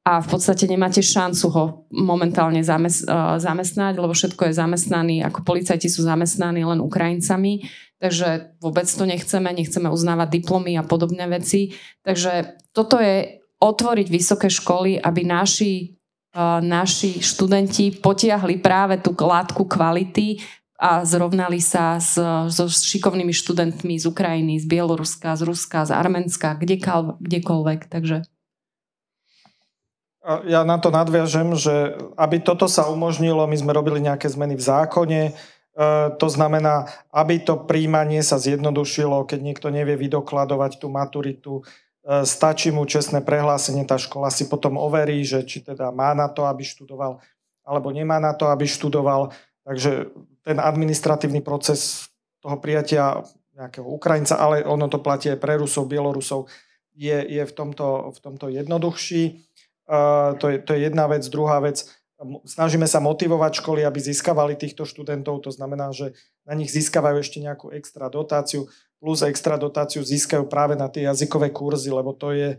[0.02, 5.46] a v podstate nemáte šancu ho momentálne zamest, uh, zamestnať, lebo všetko je zamestnaný, ako
[5.46, 7.70] policajti sú zamestnaní len Ukrajincami,
[8.02, 11.78] takže vôbec to nechceme, nechceme uznávať diplomy a podobné veci.
[12.02, 15.94] Takže toto je otvoriť vysoké školy, aby naši,
[16.34, 20.42] uh, naši študenti potiahli práve tú látku kvality
[20.82, 22.18] a zrovnali sa s,
[22.50, 26.58] so šikovnými študentmi z Ukrajiny, z Bieloruska, z Ruska, z Arménska,
[27.22, 27.86] kdekoľvek.
[27.86, 28.26] Takže...
[30.22, 34.62] Ja na to nadviažem, že aby toto sa umožnilo, my sme robili nejaké zmeny v
[34.62, 35.22] zákone,
[36.20, 41.54] to znamená, aby to príjmanie sa zjednodušilo, keď niekto nevie vydokladovať tú maturitu,
[42.04, 46.28] e, stačí mu čestné prehlásenie, tá škola si potom overí, že či teda má na
[46.28, 47.24] to, aby študoval,
[47.64, 49.32] alebo nemá na to, aby študoval.
[49.64, 50.12] Takže
[50.44, 52.12] ten administratívny proces
[52.44, 53.24] toho prijatia
[53.56, 56.52] nejakého Ukrajinca, ale ono to platí aj pre Rusov, Bielorusov,
[56.92, 59.51] je, je v, tomto, v tomto jednoduchší.
[60.40, 61.28] To, je, to je jedna vec.
[61.28, 61.84] Druhá vec,
[62.48, 66.16] snažíme sa motivovať školy, aby získavali týchto študentov, to znamená, že
[66.48, 68.72] na nich získavajú ešte nejakú extra dotáciu,
[69.04, 72.56] plus extra dotáciu získajú práve na tie jazykové kurzy, lebo to je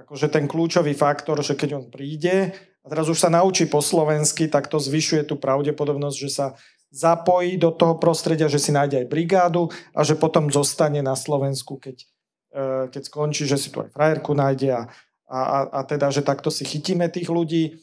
[0.00, 4.48] akože ten kľúčový faktor, že keď on príde a teraz už sa naučí po slovensky,
[4.48, 6.46] tak to zvyšuje tú pravdepodobnosť, že sa
[6.88, 11.76] zapojí do toho prostredia, že si nájde aj brigádu a že potom zostane na Slovensku,
[11.76, 12.08] keď
[12.50, 14.90] Eh, keď skončí, že si tu aj frajerku nájde a,
[15.30, 17.78] a, a teda, že takto si chytíme tých ľudí.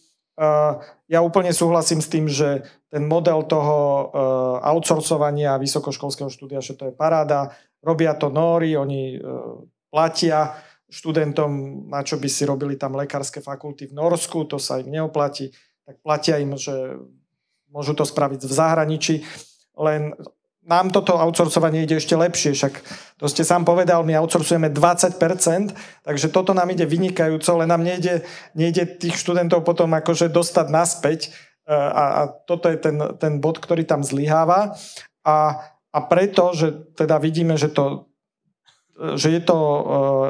[1.07, 4.05] Ja úplne súhlasím s tým, že ten model toho eh,
[4.67, 7.55] outsourcovania vysokoškolského štúdia, že to je paráda.
[7.81, 9.21] Robia to Nóri, oni
[9.93, 14.87] platia študentom, na čo by si robili tam lekárske fakulty v Norsku, to sa im
[14.87, 15.51] neoplatí,
[15.83, 16.95] tak platia im, že
[17.71, 19.15] môžu to spraviť v zahraničí.
[19.77, 20.15] Len
[20.67, 22.73] nám toto outsourcovanie ide ešte lepšie, však
[23.15, 25.15] to ste sám povedal, my outsourcujeme 20%,
[26.03, 31.19] takže toto nám ide vynikajúco, len nám nejde, nejde tých študentov potom akože dostať naspäť
[31.65, 34.75] e, a, a toto je ten, ten bod, ktorý tam zlyháva.
[35.23, 35.55] A,
[35.95, 38.11] a preto, že teda vidíme, že, to,
[39.15, 39.79] že je to uh,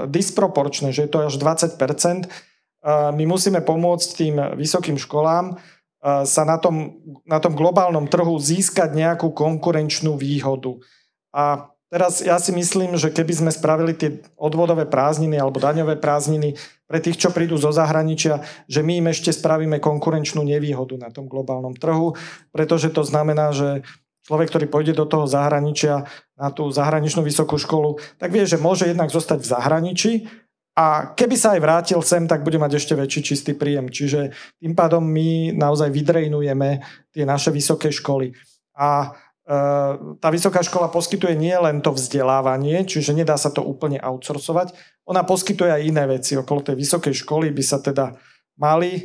[0.06, 5.58] disproporčné, že je to až 20%, uh, my musíme pomôcť tým vysokým školám,
[6.08, 10.80] sa na tom, na tom globálnom trhu získať nejakú konkurenčnú výhodu.
[11.36, 16.56] A teraz ja si myslím, že keby sme spravili tie odvodové prázdniny alebo daňové prázdniny
[16.88, 18.40] pre tých, čo prídu zo zahraničia,
[18.72, 22.16] že my im ešte spravíme konkurenčnú nevýhodu na tom globálnom trhu,
[22.56, 23.84] pretože to znamená, že
[24.28, 28.88] človek, ktorý pôjde do toho zahraničia na tú zahraničnú vysokú školu, tak vie, že môže
[28.88, 30.12] jednak zostať v zahraničí,
[30.78, 33.90] a keby sa aj vrátil sem, tak bude mať ešte väčší čistý príjem.
[33.90, 34.30] Čiže
[34.62, 38.38] tým pádom my naozaj vydrejnujeme tie naše vysoké školy.
[38.78, 39.10] A
[39.42, 39.58] e,
[40.22, 44.78] tá vysoká škola poskytuje nie len to vzdelávanie, čiže nedá sa to úplne outsourcovať,
[45.10, 46.38] ona poskytuje aj iné veci.
[46.38, 48.14] Okolo tej vysokej školy by sa teda
[48.62, 49.04] mali e,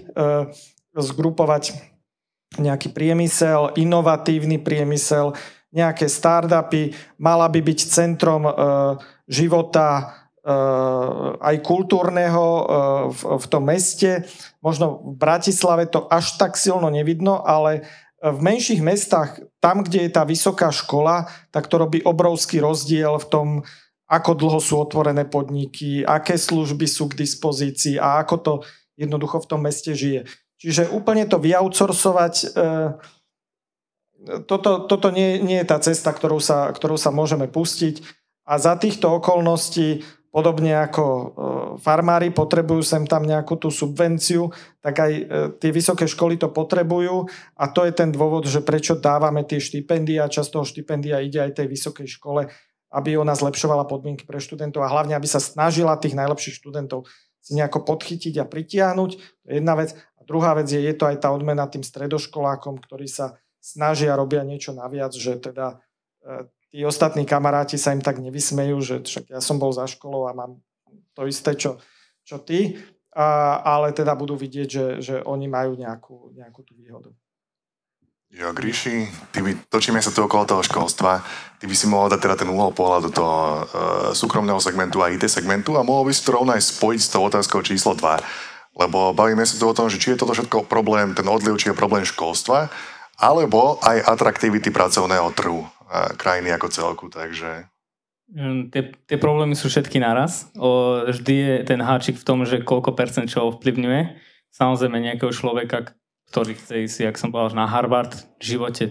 [0.92, 1.72] zgrupovať
[2.60, 5.32] nejaký priemysel, inovatívny priemysel,
[5.72, 8.52] nejaké startupy, mala by byť centrom e,
[9.24, 10.20] života
[11.38, 12.66] aj kultúrneho eh,
[13.38, 14.26] v, tom meste.
[14.58, 17.86] Možno v Bratislave to až tak silno nevidno, ale
[18.22, 23.26] v menších mestách, tam, kde je tá vysoká škola, tak to robí obrovský rozdiel v
[23.26, 23.48] tom,
[24.06, 28.52] ako dlho sú otvorené podniky, aké služby sú k dispozícii a ako to
[28.94, 30.22] jednoducho v tom meste žije.
[30.62, 32.90] Čiže úplne to vyoutsourcovať, eh,
[34.46, 38.22] toto, toto nie, nie je tá cesta, ktorou sa, ktorou sa môžeme pustiť.
[38.46, 40.02] A za týchto okolností
[40.32, 41.24] Podobne ako e,
[41.76, 44.48] farmári potrebujú sem tam nejakú tú subvenciu,
[44.80, 45.22] tak aj e,
[45.60, 50.32] tie vysoké školy to potrebujú a to je ten dôvod, že prečo dávame tie štipendia.
[50.32, 52.48] Časť toho štipendia ide aj tej vysokej škole,
[52.96, 57.04] aby ona zlepšovala podmienky pre študentov a hlavne, aby sa snažila tých najlepších študentov
[57.42, 59.10] si nejako podchytiť a pritiahnuť.
[59.18, 59.92] To je jedna vec.
[60.16, 64.46] A druhá vec je, je to aj tá odmena tým stredoškolákom, ktorí sa snažia, robia
[64.48, 65.82] niečo naviac, že teda
[66.22, 70.24] e, tí ostatní kamaráti sa im tak nevysmejú, že však ja som bol za školou
[70.24, 70.56] a mám
[71.12, 71.76] to isté, čo,
[72.24, 72.80] čo ty,
[73.12, 77.12] a, ale teda budú vidieť, že, že oni majú nejakú, nejakú tú výhodu.
[78.32, 81.20] Jo, Gríši, ty by, točíme sa tu okolo toho školstva,
[81.60, 83.60] ty by si mohol dať teda ten uhol pohľadu toho uh,
[84.16, 87.20] súkromného segmentu a IT segmentu a mohol by si to rovno aj spojiť s tou
[87.28, 88.80] otázkou číslo 2.
[88.80, 91.68] Lebo bavíme sa tu o tom, že či je toto všetko problém, ten odliv, či
[91.68, 92.72] je problém školstva,
[93.20, 95.68] alebo aj atraktivity pracovného trhu
[96.16, 97.68] krajiny ako celku, takže...
[98.32, 100.48] Hm, tie, tie problémy sú všetky naraz.
[100.56, 104.16] O, vždy je ten háčik v tom, že koľko percent čo ovplyvňuje.
[104.52, 105.92] Samozrejme nejakého človeka,
[106.32, 108.84] ktorý chce ísť, jak som povedal, na Harvard, v živote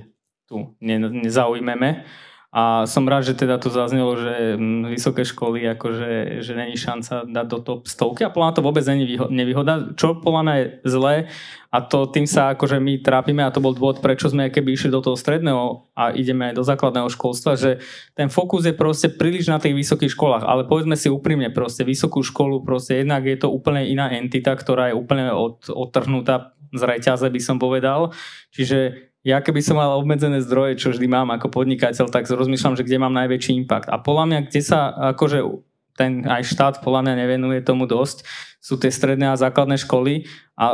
[0.45, 2.05] tu ne, nezaujmeme.
[2.51, 7.23] A som rád, že teda to zaznelo, že hm, vysoké školy, akože, že není šanca
[7.23, 11.15] dať do top stovky a podľa to vôbec není nevýhoda, čo podľa mňa je zlé
[11.71, 14.91] a to tým sa akože my trápime a to bol dôvod, prečo sme keby išli
[14.91, 17.79] do toho stredného a ideme aj do základného školstva, že
[18.19, 22.19] ten fokus je proste príliš na tých vysokých školách, ale povedzme si úprimne, proste vysokú
[22.19, 27.27] školu, proste jednak je to úplne iná entita, ktorá je úplne od, odtrhnutá z reťaze,
[27.27, 28.11] by som povedal.
[28.51, 32.85] Čiže ja keby som mal obmedzené zdroje, čo vždy mám ako podnikateľ, tak rozmýšľam, že
[32.85, 33.87] kde mám najväčší impact.
[33.93, 34.79] A podľa mňa, kde sa
[35.13, 35.45] akože
[35.93, 38.25] ten aj štát podľa mňa nevenuje tomu dosť,
[38.61, 40.25] sú tie stredné a základné školy.
[40.57, 40.65] A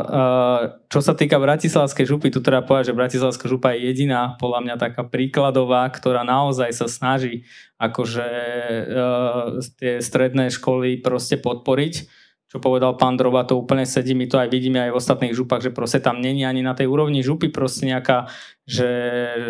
[0.88, 4.76] čo sa týka Bratislavskej župy, tu treba povedať, že Bratislavská župa je jediná, podľa mňa
[4.76, 7.48] taká príkladová, ktorá naozaj sa snaží
[7.80, 14.24] akože uh, tie stredné školy proste podporiť čo povedal pán Droba, to úplne sedí, my
[14.32, 17.20] to aj vidíme aj v ostatných župách, že proste tam není ani na tej úrovni
[17.20, 18.32] župy proste nejaká,
[18.64, 18.88] že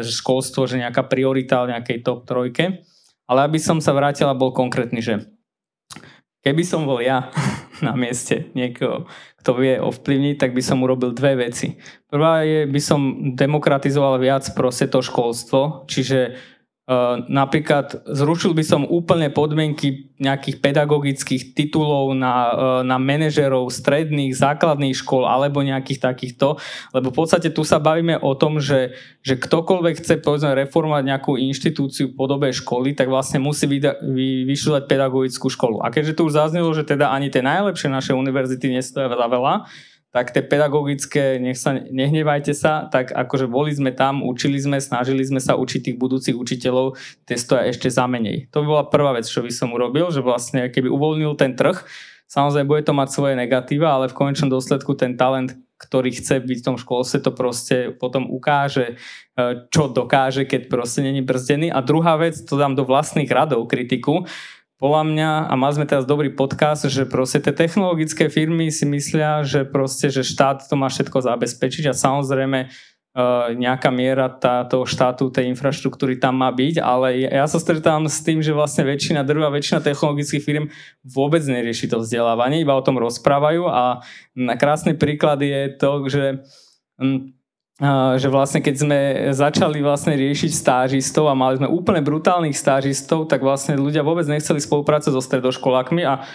[0.02, 2.82] školstvo, že nejaká priorita v nejakej top trojke.
[3.30, 5.30] Ale aby som sa vrátil a bol konkrétny, že
[6.42, 7.30] keby som bol ja
[7.86, 9.06] na mieste niekoho,
[9.46, 11.78] kto vie ovplyvniť, tak by som urobil dve veci.
[12.10, 13.00] Prvá je, by som
[13.38, 16.34] demokratizoval viac proste to školstvo, čiže
[17.28, 24.96] napríklad zrušil by som úplne podmienky nejakých pedagogických titulov na, ehm, na manažerov stredných, základných
[24.96, 26.56] škôl alebo nejakých takýchto,
[26.96, 31.36] lebo v podstate tu sa bavíme o tom, že, že ktokoľvek chce povedzme reformovať nejakú
[31.36, 35.84] inštitúciu v podobe školy, tak vlastne musí vyda, vy, vyšľať pedagogickú školu.
[35.84, 39.54] A keďže tu už zaznelo, že teda ani tie najlepšie naše univerzity nestoja veľa veľa,
[40.18, 45.22] tak tie pedagogické, nech sa, nehnevajte sa, tak akože boli sme tam, učili sme, snažili
[45.22, 46.98] sme sa učiť tých budúcich učiteľov,
[47.30, 48.50] tie stoja ešte za menej.
[48.50, 51.86] To by bola prvá vec, čo by som urobil, že vlastne keby uvoľnil ten trh,
[52.26, 56.58] samozrejme bude to mať svoje negatíva, ale v konečnom dôsledku ten talent, ktorý chce byť
[56.58, 58.98] v tom školstve, to proste potom ukáže,
[59.38, 61.70] e, čo dokáže, keď proste není brzdený.
[61.70, 64.26] A druhá vec, to dám do vlastných radov kritiku,
[64.78, 69.42] podľa mňa, a mali sme teraz dobrý podcast, že proste tie technologické firmy si myslia,
[69.42, 72.68] že proste, že štát to má všetko zabezpečiť a samozrejme e,
[73.58, 78.22] nejaká miera tá, toho štátu, tej infraštruktúry tam má byť, ale ja sa stretávam s
[78.22, 80.70] tým, že vlastne väčšina drva, väčšina technologických firm
[81.02, 84.06] vôbec nerieši to vzdelávanie, iba o tom rozprávajú a
[84.62, 86.24] krásny príklad je to, že
[88.18, 89.00] že vlastne keď sme
[89.38, 94.58] začali vlastne riešiť stážistov a mali sme úplne brutálnych stážistov, tak vlastne ľudia vôbec nechceli
[94.58, 96.26] spolupracovať so stredoškolákmi a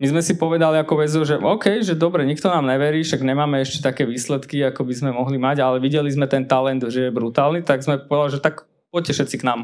[0.00, 3.60] my sme si povedali ako väzu, že OK, že dobre, nikto nám neverí, však nemáme
[3.60, 7.12] ešte také výsledky, ako by sme mohli mať, ale videli sme ten talent, že je
[7.12, 9.60] brutálny, tak sme povedali, že tak poďte všetci k nám.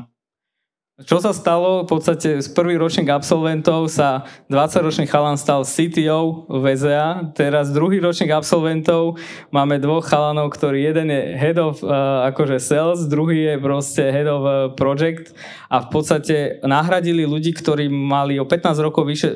[0.96, 1.84] Čo sa stalo?
[1.84, 7.36] V podstate z prvý ročník absolventov sa 20-ročný chalan stal CTO VZA.
[7.36, 9.20] Teraz druhý ročník absolventov
[9.52, 14.24] máme dvoch chalanov, ktorý jeden je head of uh, akože sales, druhý je proste head
[14.24, 15.36] of uh, project
[15.68, 19.30] a v podstate nahradili ľudí, ktorí mali o 15 rokov vyššie,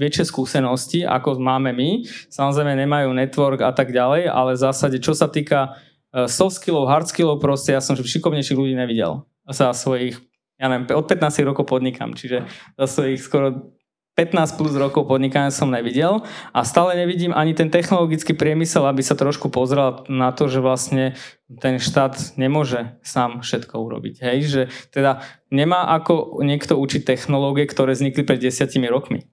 [0.00, 2.00] väčšie skúsenosti, ako máme my.
[2.32, 5.76] Samozrejme nemajú network a tak ďalej, ale v zásade, čo sa týka
[6.16, 10.16] uh, soft skillov, hard skillov, proste ja som šikovnejších ľudí nevidel za svojich
[10.58, 12.46] ja neviem, od 15 rokov podnikám, čiže
[12.78, 13.74] za svojich skoro
[14.14, 16.22] 15 plus rokov podnikania som nevidel
[16.54, 21.18] a stále nevidím ani ten technologický priemysel, aby sa trošku pozrel na to, že vlastne
[21.58, 24.22] ten štát nemôže sám všetko urobiť.
[24.22, 24.38] Hej?
[24.46, 24.62] Že
[24.94, 29.26] teda nemá ako niekto učiť technológie, ktoré vznikli pred desiatimi rokmi.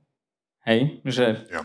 [0.65, 1.05] Hej?
[1.05, 1.61] Že ja.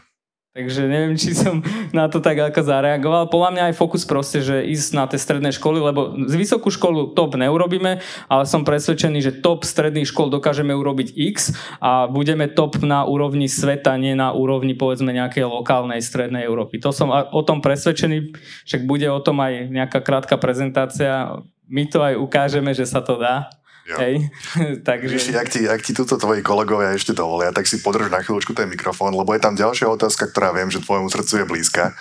[0.57, 1.61] Takže neviem, či som
[1.93, 3.29] na to tak ako zareagoval.
[3.29, 7.13] Podľa mňa aj fokus proste, že ísť na tie stredné školy, lebo z vysokú školu
[7.13, 12.81] top neurobíme, ale som presvedčený, že top stredných škol dokážeme urobiť X a budeme top
[12.81, 16.81] na úrovni sveta, nie na úrovni povedzme nejakej lokálnej strednej Európy.
[16.81, 18.33] To som o tom presvedčený,
[18.65, 21.37] však bude o tom aj nejaká krátka prezentácia.
[21.69, 23.53] My to aj ukážeme, že sa to dá.
[23.87, 23.97] Jo.
[24.03, 24.14] Hej,
[24.89, 25.14] takže...
[25.14, 28.51] Víš, ak ti, ak ti tuto tvoji kolegovia ešte dovolia, tak si podrž na chvíľočku
[28.51, 31.95] ten mikrofón, lebo je tam ďalšia otázka, ktorá viem, že tvojmu srdcu je blízka.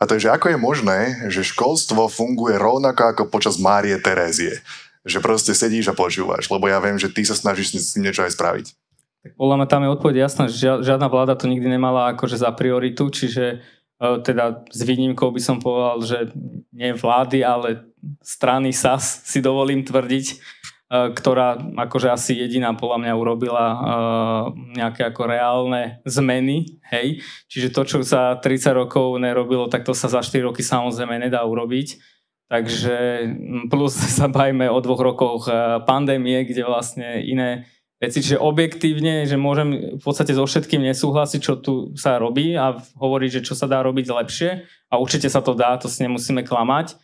[0.00, 4.64] A to je, že ako je možné, že školstvo funguje rovnako ako počas Márie Terézie.
[5.04, 8.24] Že proste sedíš a počúvaš, lebo ja viem, že ty sa snažíš s tým niečo
[8.24, 8.66] aj spraviť.
[9.22, 12.50] Tak podľa mňa tam je odpoveď jasná, že žiadna vláda to nikdy nemala akože za
[12.52, 13.44] prioritu, čiže
[13.98, 16.18] e, teda s výnimkou by som povedal, že
[16.74, 17.90] nie vlády, ale
[18.22, 20.26] strany SAS si dovolím tvrdiť,
[20.86, 23.78] ktorá akože asi jediná podľa mňa urobila uh,
[24.54, 27.26] nejaké ako reálne zmeny, hej.
[27.50, 31.42] Čiže to, čo sa 30 rokov nerobilo, tak to sa za 4 roky samozrejme nedá
[31.42, 31.98] urobiť.
[32.46, 32.96] Takže
[33.66, 37.66] plus sa bajme o dvoch rokoch e, pandémie, kde vlastne iné
[37.98, 42.78] veci, čiže objektívne, že môžem v podstate so všetkým nesúhlasiť, čo tu sa robí a
[42.78, 44.50] hovoriť, že čo sa dá robiť lepšie
[44.92, 46.94] a určite sa to dá, to si nemusíme klamať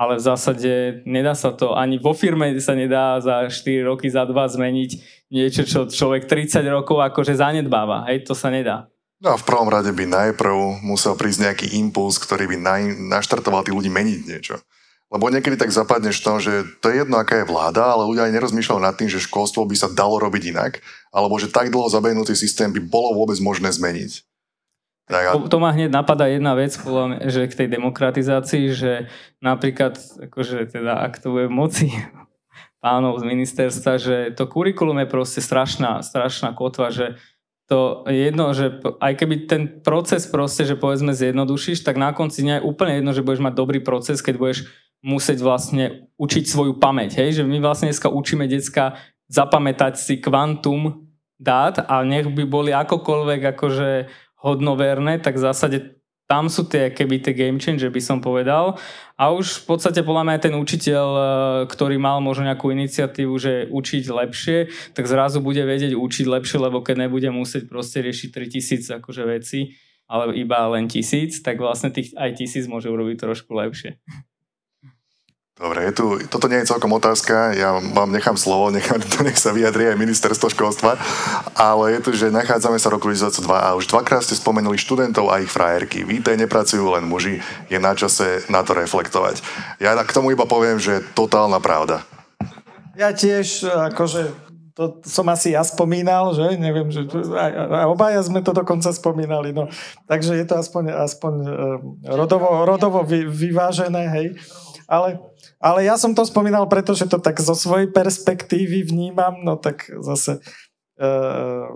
[0.00, 4.24] ale v zásade nedá sa to, ani vo firme sa nedá za 4 roky, za
[4.24, 4.90] 2 zmeniť
[5.28, 8.08] niečo, čo človek 30 rokov akože zanedbáva.
[8.08, 8.88] Hej, to sa nedá.
[9.20, 12.82] No a v prvom rade by najprv musel prísť nejaký impuls, ktorý by naj,
[13.12, 14.56] naštartoval tých ľudí meniť niečo.
[15.12, 18.24] Lebo niekedy tak zapadneš v tom, že to je jedno, aká je vláda, ale ľudia
[18.24, 20.80] aj nerozmýšľajú nad tým, že školstvo by sa dalo robiť inak,
[21.12, 24.29] alebo že tak dlho zabehnutý systém by bolo vôbec možné zmeniť.
[25.10, 25.30] Tak, a...
[25.50, 26.70] To ma hneď napadá jedna vec,
[27.26, 29.10] že k tej demokratizácii, že
[29.42, 29.98] napríklad,
[30.30, 31.90] akože teda, ak to bude moci
[32.78, 37.18] pánov z ministerstva, že to kurikulum je proste strašná, strašná kotva, že
[37.70, 42.58] to jedno, že aj keby ten proces proste, že povedzme zjednodušíš, tak na konci nie
[42.58, 44.58] je úplne jedno, že budeš mať dobrý proces, keď budeš
[45.06, 47.22] musieť vlastne učiť svoju pamäť.
[47.22, 47.40] Hej?
[47.40, 48.98] Že my vlastne dneska učíme decka
[49.30, 51.06] zapamätať si kvantum
[51.38, 53.90] dát a nech by boli akokoľvek akože
[54.40, 55.78] hodnoverné, tak v zásade
[56.30, 58.78] tam sú tie, keby tie game changer, by som povedal.
[59.18, 61.22] A už v podstate podľa mňa ten učiteľ, e,
[61.66, 64.58] ktorý mal možno nejakú iniciatívu, že učiť lepšie,
[64.94, 69.74] tak zrazu bude vedieť učiť lepšie, lebo keď nebude musieť proste riešiť 3000 akože veci,
[70.06, 73.98] ale iba len tisíc, tak vlastne tých aj tisíc môže urobiť trošku lepšie.
[75.60, 78.96] Dobre, je tu, toto nie je celkom otázka, ja vám nechám slovo, nechám
[79.28, 80.96] nech sa vyjadri aj ministerstvo školstva,
[81.52, 85.44] ale je tu, že nachádzame sa roku 2002 a už dvakrát ste spomenuli študentov a
[85.44, 86.00] ich frajerky.
[86.08, 89.44] Víte, nepracujú len muži, je na čase na to reflektovať.
[89.84, 92.08] Ja k tomu iba poviem, že totálna pravda.
[92.96, 94.32] Ja tiež, akože
[94.72, 96.56] to som asi ja spomínal, že?
[96.56, 97.04] Neviem, že
[97.36, 99.68] a, a obaja sme to dokonca spomínali, no.
[100.08, 101.52] Takže je to aspoň, aspoň uh,
[102.16, 104.40] rodovo, rodovo vy, vyvážené, hej.
[104.88, 105.29] Ale
[105.60, 110.40] ale ja som to spomínal, pretože to tak zo svojej perspektívy vnímam, no tak zase
[110.96, 111.68] uh,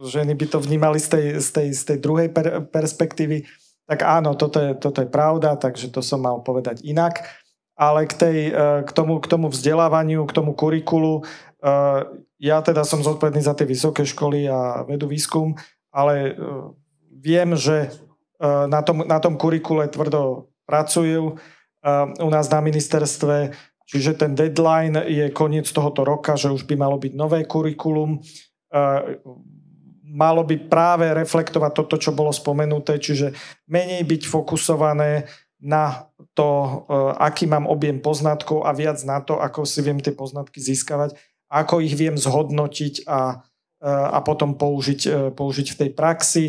[0.00, 3.44] ženy by to vnímali z tej, z tej, z tej druhej per, perspektívy.
[3.84, 7.20] Tak áno, toto je, toto je pravda, takže to som mal povedať inak.
[7.76, 12.00] Ale k, tej, uh, k, tomu, k tomu vzdelávaniu, k tomu kurikulu, uh,
[12.40, 15.52] ja teda som zodpovedný za tie vysoké školy a vedu výskum,
[15.92, 16.72] ale uh,
[17.12, 17.92] viem, že
[18.40, 21.36] uh, na, tom, na tom kurikule tvrdo pracujú
[22.18, 23.54] u nás na ministerstve,
[23.86, 28.18] čiže ten deadline je koniec tohoto roka, že už by malo byť nové kurikulum.
[30.06, 33.30] Malo by práve reflektovať toto, čo bolo spomenuté, čiže
[33.70, 35.30] menej byť fokusované
[35.62, 36.82] na to,
[37.16, 41.14] aký mám objem poznatkov a viac na to, ako si viem tie poznatky získavať,
[41.46, 43.40] ako ich viem zhodnotiť a,
[43.86, 46.44] a potom použiť, použiť v tej praxi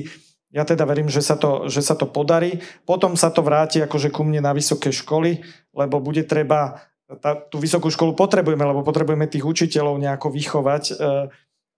[0.47, 2.63] ja teda verím, že sa, to, že sa to podarí.
[2.87, 5.43] Potom sa to vráti akože ku mne na vysoké školy,
[5.75, 6.87] lebo bude treba,
[7.19, 10.93] tá, tú vysokú školu potrebujeme, lebo potrebujeme tých učiteľov nejako vychovať, e,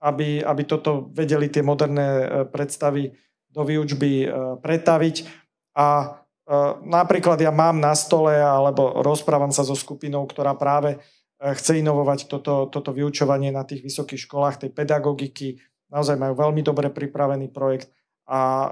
[0.05, 3.09] aby, aby toto vedeli tie moderné e, predstavy
[3.49, 4.27] do výučby e,
[4.61, 5.15] pretaviť.
[5.79, 6.17] A
[6.81, 10.97] napríklad ja mám na stole, alebo rozprávam sa so skupinou, ktorá práve
[11.37, 15.61] chce inovovať toto, toto vyučovanie na tých vysokých školách, tej pedagogiky.
[15.93, 17.93] Naozaj majú veľmi dobre pripravený projekt
[18.29, 18.71] a e,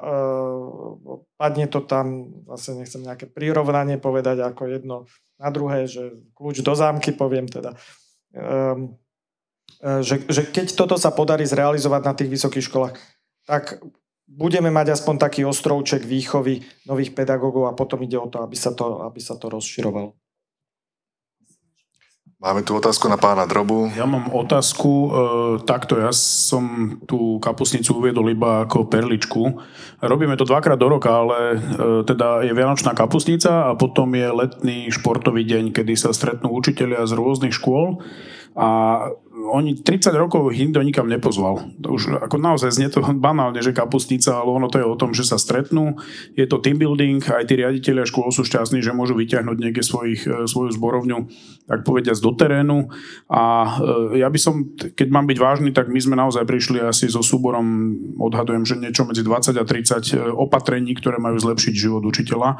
[1.34, 4.95] padne to tam, zase nechcem nejaké prirovnanie povedať ako jedno
[5.41, 7.74] na druhé, že kľúč do zámky poviem teda.
[8.38, 8.45] E,
[9.82, 12.95] e, že, že keď toto sa podarí zrealizovať na tých vysokých školách,
[13.49, 13.82] tak
[14.30, 18.78] budeme mať aspoň taký ostrovček výchovy nových pedagógov a potom ide o to, aby sa
[18.78, 20.14] to, aby sa to rozširovalo.
[22.38, 23.89] Máme tu otázku na pána Drobu.
[23.97, 25.09] Ja mám otázku e,
[25.65, 25.97] takto.
[25.97, 29.57] Ja som tú kapusnicu uviedol iba ako perličku.
[30.05, 34.93] Robíme to dvakrát do roka, ale e, teda je Vianočná kapusnica a potom je letný
[34.93, 38.05] športový deň, kedy sa stretnú učitelia z rôznych škôl
[38.53, 38.69] a
[39.38, 41.61] oni 30 rokov nikto nikam nepozval.
[41.85, 45.13] To už ako naozaj znie to banálne, že kapustnica, ale ono to je o tom,
[45.13, 46.01] že sa stretnú.
[46.33, 50.21] Je to team building, aj tí riaditeľia škôl sú šťastní, že môžu vyťahnuť niekde svojich,
[50.25, 51.17] e, svoju zborovňu,
[51.69, 52.89] tak povediať, do terénu.
[53.29, 53.43] A
[54.13, 57.21] e, ja by som, keď mám byť vážny, tak my sme naozaj prišli asi so
[57.21, 62.57] súborom, odhadujem, že niečo medzi 20 a 30 e, opatrení, ktoré majú zlepšiť život učiteľa.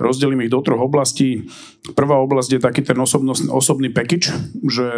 [0.00, 1.46] Rozdelím ich do troch oblastí.
[1.92, 2.96] Prvá oblasť je taký ten
[3.52, 4.32] osobný package,
[4.64, 4.88] že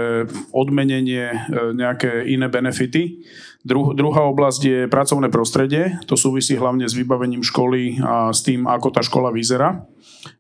[0.55, 3.25] odmenenie E, nejaké iné benefity.
[3.67, 5.99] Dru, druhá oblasť je pracovné prostredie.
[6.07, 9.83] To súvisí hlavne s vybavením školy a s tým, ako tá škola vyzerá.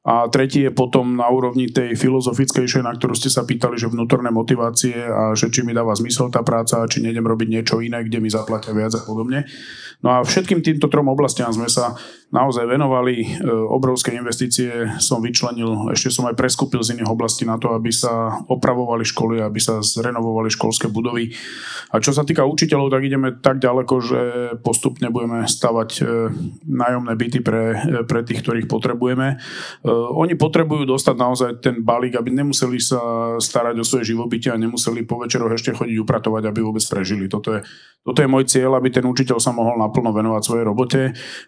[0.06, 4.30] A tretí je potom na úrovni tej filozofickejšej, na ktorú ste sa pýtali, že vnútorné
[4.30, 8.18] motivácie a že či mi dáva zmysel tá práca, či nejdem robiť niečo iné, kde
[8.22, 9.46] mi zaplatia viac a podobne.
[10.04, 11.96] No a všetkým týmto trom oblastiam sme sa
[12.36, 13.14] naozaj venovali.
[13.24, 14.68] E, obrovské investície
[15.00, 19.40] som vyčlenil, ešte som aj preskúpil z iných oblastí na to, aby sa opravovali školy,
[19.40, 21.32] aby sa zrenovovali školské budovy.
[21.88, 24.20] A čo sa týka učiteľov, tak ideme tak ďaleko, že
[24.60, 26.02] postupne budeme stavať e,
[26.68, 29.40] nájomné byty pre, e, pre tých, ktorých potrebujeme.
[29.86, 33.00] Oni potrebujú dostať naozaj ten balík, aby nemuseli sa
[33.38, 37.30] starať o svoje živobytie a nemuseli po večeroch ešte chodiť upratovať, aby vôbec prežili.
[37.30, 37.60] Toto je,
[38.02, 41.00] toto je môj cieľ, aby ten učiteľ sa mohol naplno venovať svojej robote.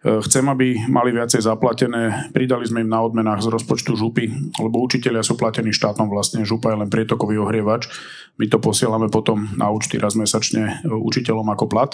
[0.07, 2.31] Chcem, aby mali viacej zaplatené.
[2.31, 4.31] Pridali sme im na odmenách z rozpočtu župy,
[4.63, 6.47] lebo učiteľia sú platení štátom vlastne.
[6.47, 7.91] Župa je len prietokový ohrievač.
[8.39, 11.91] My to posielame potom na účty raz mesačne e, učiteľom ako plat.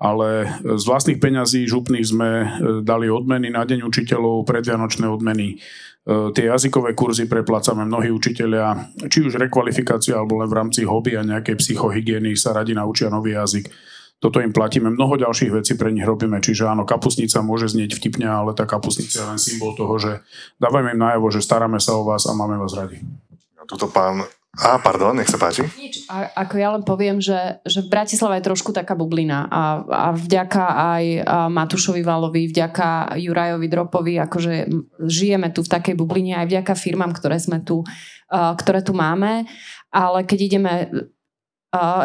[0.00, 2.46] Ale z vlastných peňazí župných sme e,
[2.80, 5.60] dali odmeny na deň učiteľov, predvianočné odmeny,
[6.06, 11.22] tie jazykové kurzy preplácame mnohí učiteľia, či už rekvalifikácia alebo len v rámci hobby a
[11.22, 13.70] nejakej psychohygieny sa radi naučia nový jazyk
[14.22, 14.86] toto im platíme.
[14.86, 19.18] Mnoho ďalších vecí pre nich robíme, čiže áno, kapusnica môže znieť vtipne, ale tá kapusnica
[19.18, 20.22] je len symbol toho, že
[20.62, 23.02] dávajme im najavo, že staráme sa o vás a máme vás radi.
[23.58, 25.64] A tuto pán a, pardon, nech sa páči.
[25.80, 26.04] Nič.
[26.12, 30.06] A, ako ja len poviem, že, že v Bratislave je trošku taká bublina a, a
[30.12, 31.04] vďaka aj
[31.48, 34.68] Matušovi Valovi, vďaka Jurajovi Dropovi, akože
[35.08, 39.48] žijeme tu v takej bubline aj vďaka firmám, ktoré sme tu, uh, ktoré tu máme,
[39.88, 40.72] ale keď ideme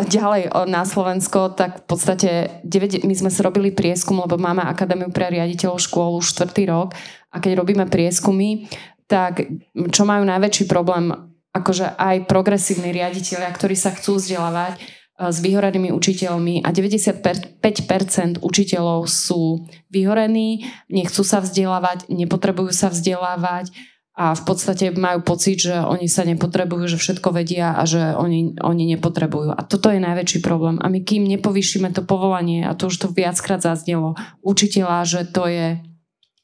[0.08, 2.30] ďalej na Slovensko, tak v podstate
[2.64, 6.96] 9, my sme sa robili prieskum, lebo máme Akadémiu pre riaditeľov škôl už štvrtý rok.
[7.36, 8.72] A keď robíme prieskumy,
[9.12, 9.44] tak
[9.92, 11.12] čo majú najväčší problém
[11.52, 19.10] akože aj progresívni riaditeľia, ktorí sa chcú vzdelávať eh, s vyhorenými učiteľmi a 95% učiteľov
[19.10, 23.74] sú vyhorení, nechcú sa vzdelávať, nepotrebujú sa vzdelávať
[24.18, 28.58] a v podstate majú pocit, že oni sa nepotrebujú, že všetko vedia a že oni,
[28.58, 29.54] oni nepotrebujú.
[29.54, 30.82] A toto je najväčší problém.
[30.82, 35.46] A my kým nepovýšime to povolanie, a to už to viackrát zaznelo, učiteľa, že to
[35.46, 35.78] je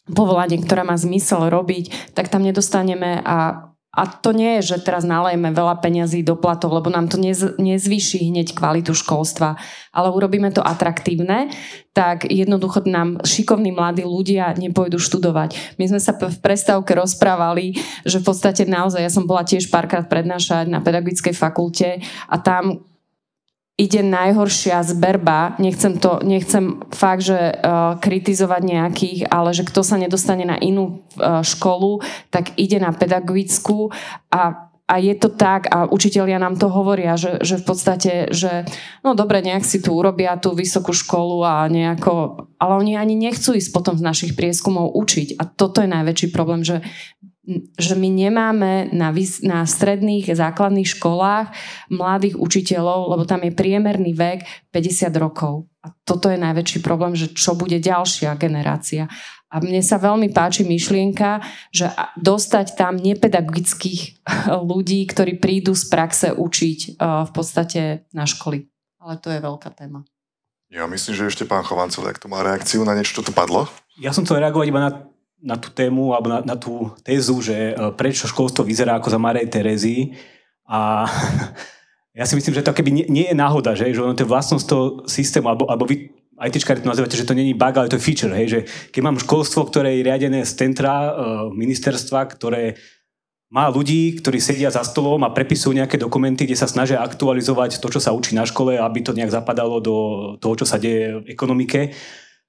[0.05, 5.05] povolanie, ktoré má zmysel robiť, tak tam nedostaneme a a to nie je, že teraz
[5.05, 9.53] nalejeme veľa peňazí do platov, lebo nám to nez, nezvýši hneď kvalitu školstva,
[9.93, 11.53] ale urobíme to atraktívne,
[11.93, 15.77] tak jednoducho nám šikovní mladí ľudia nepôjdu študovať.
[15.77, 20.09] My sme sa v prestávke rozprávali, že v podstate naozaj, ja som bola tiež párkrát
[20.09, 22.81] prednášať na pedagogickej fakulte a tam
[23.73, 29.97] ide najhoršia zberba, nechcem to, nechcem fakt, že uh, kritizovať nejakých, ale že kto sa
[29.97, 33.89] nedostane na inú uh, školu, tak ide na pedagogickú.
[34.29, 38.67] A a je to tak a učitelia nám to hovoria, že, že v podstate, že
[38.99, 43.55] no dobre, nejak si tu urobia tú vysokú školu a nejako, ale oni ani nechcú
[43.55, 45.39] ísť potom z našich prieskumov učiť.
[45.39, 46.83] A toto je najväčší problém, že
[47.75, 51.51] že my nemáme na, vys- na stredných základných školách
[51.91, 55.67] mladých učiteľov, lebo tam je priemerný vek 50 rokov.
[55.83, 59.11] A toto je najväčší problém, že čo bude ďalšia generácia.
[59.51, 64.25] A mne sa veľmi páči myšlienka, že dostať tam nepedagogických
[64.71, 66.89] ľudí, ktorí prídu z praxe učiť e,
[67.27, 68.71] v podstate na školy.
[69.03, 70.07] Ale to je veľká téma.
[70.73, 73.69] Ja myslím, že ešte pán Chovancov, ak to má reakciu na niečo, čo tu padlo?
[74.01, 75.12] Ja som chcel reagovať iba na
[75.43, 79.19] na tú tému alebo na, na tú tézu, že e, prečo školstvo vyzerá ako za
[79.19, 80.15] Marej Terezy.
[80.63, 81.03] A
[82.17, 84.31] ja si myslím, že to keby nie, nie je náhoda, že, že ono to je
[84.31, 87.91] vlastnosť toho systému, alebo, alebo vy aj tyčkári to nazývate, že to není bug, ale
[87.91, 91.13] to je feature, hej, že keď mám školstvo, ktoré je riadené z centra, uh,
[91.53, 92.73] ministerstva, ktoré
[93.53, 97.85] má ľudí, ktorí sedia za stolom a prepisujú nejaké dokumenty, kde sa snažia aktualizovať to,
[97.85, 99.95] čo sa učí na škole, aby to nejak zapadalo do
[100.41, 101.93] toho, čo sa deje v ekonomike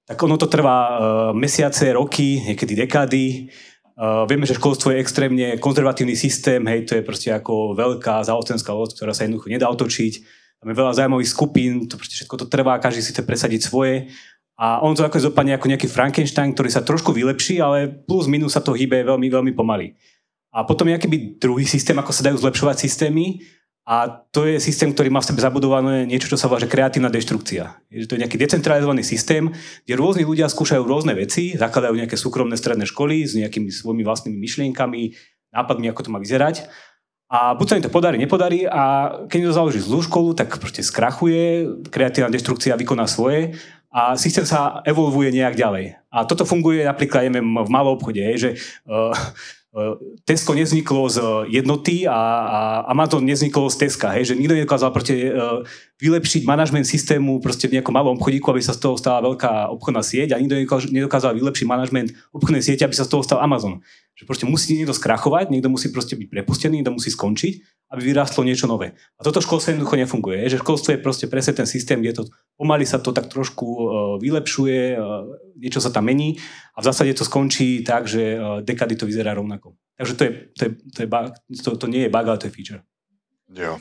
[0.05, 0.97] tak ono to trvá uh,
[1.33, 3.49] mesiace, roky, niekedy dekády.
[3.95, 8.75] Uh, vieme, že školstvo je extrémne konzervatívny systém, hej, to je proste ako veľká zaostenská
[8.75, 10.13] loď, ktorá sa jednoducho nedá otočiť.
[10.65, 14.09] Je veľa zaujímavých skupín, to proste všetko to trvá, každý si chce presadiť svoje.
[14.57, 18.57] A on to ako zopadne ako nejaký Frankenstein, ktorý sa trošku vylepší, ale plus minus
[18.57, 19.93] sa to hýbe veľmi, veľmi pomaly.
[20.55, 23.43] A potom je akýby druhý systém, ako sa dajú zlepšovať systémy,
[23.85, 27.85] a to je systém, ktorý má v sebe zabudované niečo, čo sa volá kreatívna deštrukcia.
[27.93, 29.53] Je to je nejaký decentralizovaný systém,
[29.85, 34.41] kde rôzni ľudia skúšajú rôzne veci, zakladajú nejaké súkromné stredné školy s nejakými svojimi vlastnými
[34.41, 35.13] myšlienkami,
[35.53, 36.65] nápadmi, ako to má vyzerať.
[37.29, 40.81] A buď sa im to podarí, nepodarí a keď to založí zlú školu, tak proste
[40.81, 43.61] skrachuje, kreatívna deštrukcia vykoná svoje
[43.93, 46.01] a systém sa evolvuje nejak ďalej.
[46.09, 48.57] A toto funguje napríklad neviem, v malom obchode, že
[48.89, 49.13] uh,
[50.23, 51.19] Tesco nevzniklo z
[51.51, 52.59] jednoty a, a
[52.95, 55.67] Amazon nevzniklo z Teska, hej, že nikto nedokázal proste, uh,
[55.99, 60.07] vylepšiť manažment systému proste v nejakom malom obchodíku, aby sa z toho stala veľká obchodná
[60.07, 63.83] sieť a nikto nedokázal vylepšiť manažment obchodnej siete, aby sa z toho stal Amazon.
[64.15, 68.43] Že proste musí niekto skrachovať, niekto musí proste byť prepustený, niekto musí skončiť aby vyrástlo
[68.43, 68.99] niečo nové.
[69.15, 70.43] A toto školstvo jednoducho nefunguje.
[70.43, 72.23] Je, že školstvo je proste presne ten systém, kde to
[72.59, 73.85] pomaly sa to tak trošku uh,
[74.19, 76.35] vylepšuje, uh, niečo sa tam mení
[76.75, 79.79] a v zásade to skončí tak, že uh, dekady to vyzerá rovnako.
[79.95, 82.51] Takže to, je, to, je, to, je bug, to, to nie je bug, ale to
[82.51, 82.81] je feature.
[83.55, 83.79] Jo.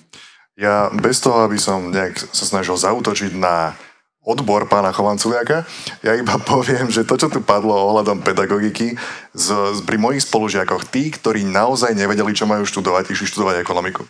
[0.54, 3.74] Ja bez toho, aby som nejak sa snažil zautočiť na
[4.24, 5.68] odbor pána Chovanculiaka.
[6.00, 8.96] Ja iba poviem, že to, čo tu padlo ohľadom pedagogiky,
[9.36, 14.08] z, z, pri mojich spolužiakoch, tí, ktorí naozaj nevedeli, čo majú študovať, išli študovať ekonomiku.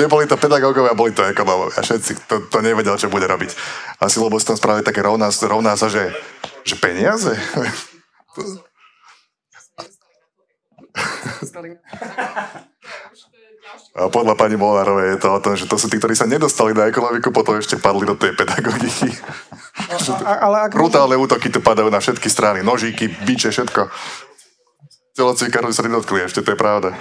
[0.00, 1.84] Neboli to pedagógovia, boli to ekonómovia.
[1.84, 3.52] Všetci to, to nevedel, čo bude robiť.
[4.00, 6.08] Asi lebo si tam spravili také rovná, rovná sa, že,
[6.64, 7.36] že peniaze?
[13.96, 16.84] Podľa pani Molárovej je to o tom, že to sú tí, ktorí sa nedostali na
[16.84, 19.08] ekonomiku, potom ešte padli do tej pedagogiky.
[20.20, 20.76] ale ak...
[20.76, 22.60] Brutálne útoky tu padajú na všetky strany.
[22.60, 23.88] Nožíky, biče, všetko.
[25.16, 26.92] Telocvikarov sa nedotkli ešte, to je pravda.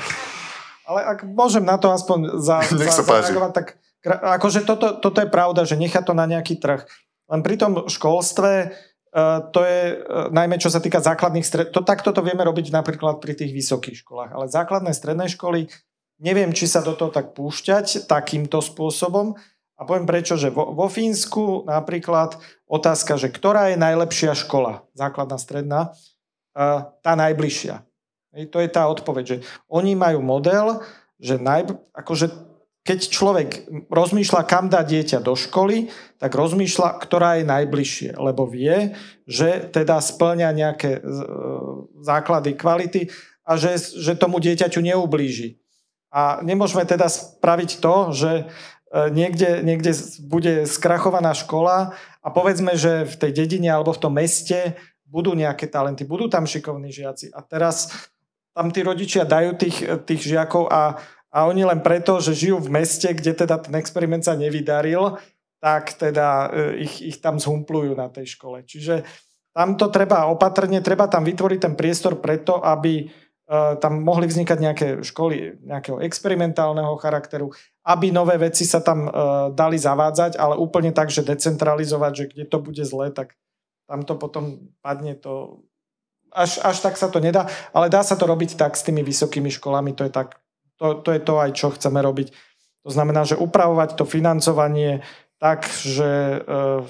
[0.87, 3.35] Ale ak môžem na to aspoň za, Nech za, sa páči.
[3.35, 3.67] zareagovať, tak
[4.39, 6.87] akože toto, toto je pravda, že nechá to na nejaký trh.
[7.27, 8.71] Len pri tom školstve
[9.15, 11.71] Uh, to je uh, najmä čo sa týka základných stred...
[11.71, 14.35] To, takto to vieme robiť napríklad pri tých vysokých školách.
[14.35, 15.71] Ale základné stredné školy,
[16.19, 19.35] neviem, či sa do toho tak púšťať takýmto spôsobom.
[19.75, 25.35] A poviem prečo, že vo, vo Fínsku napríklad otázka, že ktorá je najlepšia škola, základná
[25.35, 25.79] stredná,
[26.55, 27.83] uh, tá najbližšia.
[28.51, 29.37] To je tá odpoveď, že
[29.67, 30.83] oni majú model,
[31.19, 32.27] že naj, akože
[32.85, 33.49] keď človek
[33.89, 35.89] rozmýšľa, kam dá dieťa do školy,
[36.21, 38.93] tak rozmýšľa, ktorá je najbližšie, lebo vie,
[39.25, 41.01] že teda splňa nejaké e,
[42.05, 43.09] základy kvality
[43.41, 45.57] a že, že tomu dieťaťu neublíži.
[46.15, 48.43] A nemôžeme teda spraviť to, že e,
[49.11, 49.91] niekde, niekde
[50.23, 55.67] bude skrachovaná škola a povedzme, že v tej dedine alebo v tom meste budú nejaké
[55.67, 57.35] talenty, budú tam šikovní žiaci.
[57.35, 57.91] A teraz
[58.55, 61.03] tam tí rodičia dajú tých, tých žiakov a
[61.35, 65.19] a oni len preto, že žijú v meste, kde teda ten experiment sa nevydaril,
[65.59, 68.63] tak teda e, ich, ich tam zhumplujú na tej škole.
[68.63, 69.03] Čiže
[69.51, 73.11] tam to treba opatrne, treba tam vytvoriť ten priestor preto, aby
[73.53, 77.53] tam mohli vznikať nejaké školy nejakého experimentálneho charakteru,
[77.85, 82.45] aby nové veci sa tam uh, dali zavádzať, ale úplne tak, že decentralizovať, že kde
[82.49, 83.37] to bude zle, tak
[83.85, 85.61] tam to potom padne to...
[86.33, 89.53] Až, až tak sa to nedá, ale dá sa to robiť tak s tými vysokými
[89.53, 90.41] školami, to je tak
[90.75, 92.33] to, to je to aj, čo chceme robiť.
[92.83, 95.05] To znamená, že upravovať to financovanie
[95.39, 96.81] tak, že uh,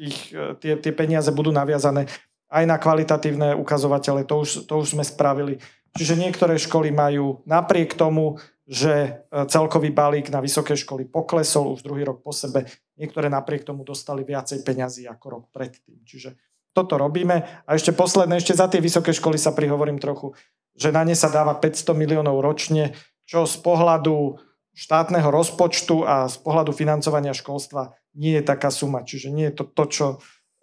[0.00, 2.08] tých, uh, tie, tie peniaze budú naviazané
[2.50, 5.58] aj na kvalitatívne ukazovatele, to už, to už sme spravili.
[5.96, 9.10] Čiže niektoré školy majú napriek tomu, že e,
[9.46, 12.66] celkový balík na vysoké školy poklesol už druhý rok po sebe,
[12.98, 16.02] niektoré napriek tomu dostali viacej peňazí ako rok predtým.
[16.02, 16.34] Čiže
[16.74, 17.64] toto robíme.
[17.64, 20.36] A ešte posledné, ešte za tie vysoké školy sa prihovorím trochu
[20.76, 22.92] že na ne sa dáva 500 miliónov ročne,
[23.24, 24.38] čo z pohľadu
[24.76, 29.00] štátneho rozpočtu a z pohľadu financovania školstva nie je taká suma.
[29.02, 30.06] Čiže nie je to to, čo,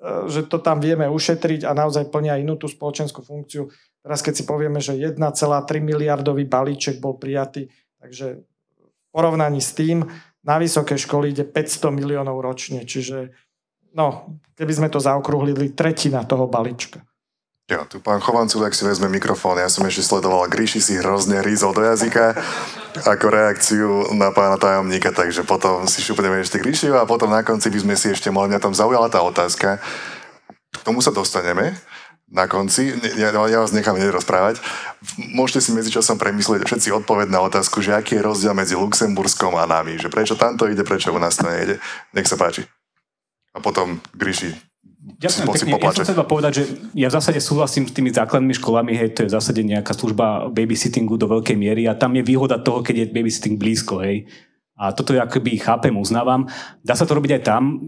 [0.03, 3.71] že to tam vieme ušetriť a naozaj plnia inú tú spoločenskú funkciu.
[4.03, 5.15] Teraz keď si povieme, že 1,3
[5.79, 7.71] miliardový balíček bol prijatý,
[8.03, 10.03] takže v porovnaní s tým
[10.43, 13.31] na vysoké školy ide 500 miliónov ročne, čiže
[13.95, 16.99] no, keby sme to zaokrúhlili, tretina toho balíčka.
[17.71, 19.55] Jo, tu pán Chovancúlek si vezme mikrofón.
[19.55, 22.35] Ja som ešte sledoval, Gríši si hrozne rízol do jazyka
[23.07, 27.71] ako reakciu na pána tajomníka, takže potom si šupneme ešte Gríšiu a potom na konci
[27.71, 29.79] by sme si ešte mohli, mňa tam zaujala tá otázka.
[30.75, 31.79] K tomu sa dostaneme
[32.27, 32.99] na konci.
[33.15, 34.59] Ja, ja vás nechám nerozprávať.
[35.31, 39.63] Môžete si medzičasom premyslieť všetci odpoveď na otázku, že aký je rozdiel medzi Luxemburskom a
[39.63, 39.95] nami.
[40.03, 41.79] Že prečo tamto ide, prečo u nás to nejde.
[42.11, 42.67] Nech sa páči.
[43.55, 44.72] A potom Gríši
[45.23, 45.71] Ďakujem pekne.
[45.79, 46.63] Ja som chcel povedať, že
[46.99, 50.51] ja v zásade súhlasím s tými základnými školami, hej, to je v zásade nejaká služba
[50.51, 54.27] babysittingu do veľkej miery a tam je výhoda toho, keď je babysitting blízko, hej.
[54.75, 56.49] A toto ja akoby chápem, uznávam.
[56.83, 57.79] Dá sa to robiť aj tam,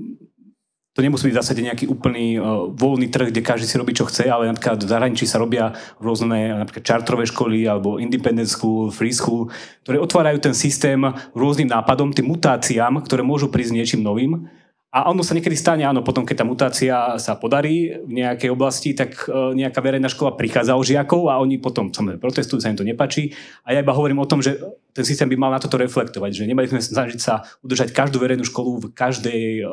[0.95, 4.07] to nemusí byť v zásade nejaký úplný uh, voľný trh, kde každý si robí, čo
[4.07, 9.11] chce, ale napríklad v zahraničí sa robia rôzne napríklad čartrové školy alebo independent school, free
[9.11, 9.51] school,
[9.83, 11.03] ktoré otvárajú ten systém
[11.35, 14.47] rôznym nápadom, tým mutáciám, ktoré môžu prísť niečím novým
[14.95, 18.95] a ono sa niekedy stane, áno, potom keď tá mutácia sa podarí v nejakej oblasti,
[18.95, 22.79] tak e, nejaká verejná škola prichádza o žiakov a oni potom samozrejme protestujú, sa im
[22.79, 23.35] to nepačí.
[23.67, 24.55] A ja iba hovorím o tom, že
[24.95, 28.47] ten systém by mal na toto reflektovať, že nemali sme snažiť sa udržať každú verejnú
[28.47, 29.63] školu v každej e,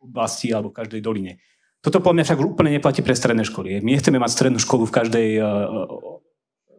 [0.00, 1.36] oblasti alebo v každej doline.
[1.84, 3.84] Toto podľa mňa však úplne neplatí pre stredné školy.
[3.84, 5.48] My nechceme mať strednú školu v každej, e,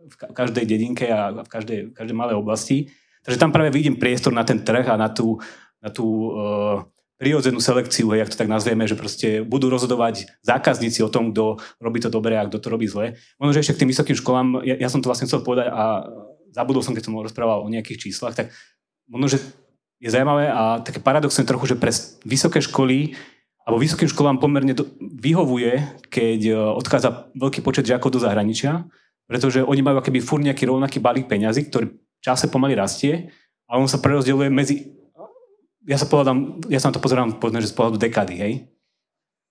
[0.10, 2.90] v každej dedinke a v každej, v každej malej oblasti.
[3.22, 5.38] Takže tam práve vidím priestor na ten trh a na tú,
[5.86, 6.34] na tú
[7.20, 11.60] prirodzenú selekciu, hej, ak to tak nazvieme, že proste budú rozhodovať zákazníci o tom, kto
[11.84, 13.20] robí to dobre a kto to robí zle.
[13.36, 16.08] Možno, že ešte k tým vysokým školám, ja, ja som to vlastne chcel povedať a
[16.56, 18.56] zabudol som, keď som rozprával o nejakých číslach, tak
[19.12, 19.38] možno, že
[20.00, 21.92] je zaujímavé a také paradoxné trochu, že pre
[22.24, 23.20] vysoké školy
[23.68, 28.88] alebo vysokým školám pomerne do, vyhovuje, keď e, odchádza veľký počet žiakov do zahraničia,
[29.30, 31.94] pretože oni majú keby furt nejaký rovnaký balík peňazí, ktorý
[32.24, 33.30] čase pomaly rastie
[33.70, 34.76] a on sa prerozdeľuje medzi
[35.90, 38.54] ja sa pohľadám, ja sa na to pozerám povedzme, že z pohľadu dekady, hej.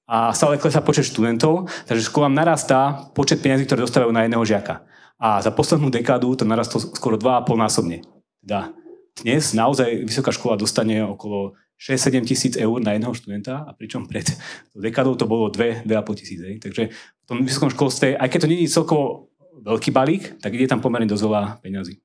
[0.07, 4.87] A stále klesá počet študentov, takže školám narastá počet peniazí, ktoré dostávajú na jedného žiaka.
[5.19, 8.07] A za poslednú dekádu to narastlo skoro 2,5 násobne.
[8.41, 8.71] Teda
[9.19, 14.31] dnes naozaj vysoká škola dostane okolo 6-7 tisíc eur na jedného študenta a pričom pred
[14.79, 16.39] dekádou to bolo 2-2,5 tisíc.
[16.41, 20.79] Takže v tom vysokom školstve, aj keď to je celkovo veľký balík, tak ide tam
[20.79, 21.99] pomerne dosť veľa peňazí.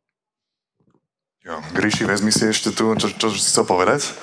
[1.44, 4.16] Jo, Gríši, vezmi si ešte tu, čo, čo si chcel povedať?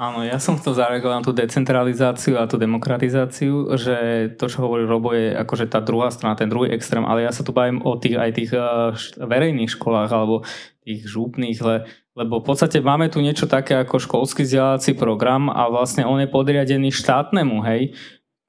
[0.00, 3.96] Áno, ja som chcel zareagovať na tú decentralizáciu a tú demokratizáciu, že
[4.38, 7.44] to, čo hovorí Robo, je akože tá druhá strana, ten druhý extrém, ale ja sa
[7.44, 10.46] tu bavím o tých aj tých uh, verejných školách alebo
[10.86, 11.84] tých župných, le,
[12.16, 16.32] lebo v podstate máme tu niečo také ako školský vzdelávací program a vlastne on je
[16.32, 17.92] podriadený štátnemu, hej.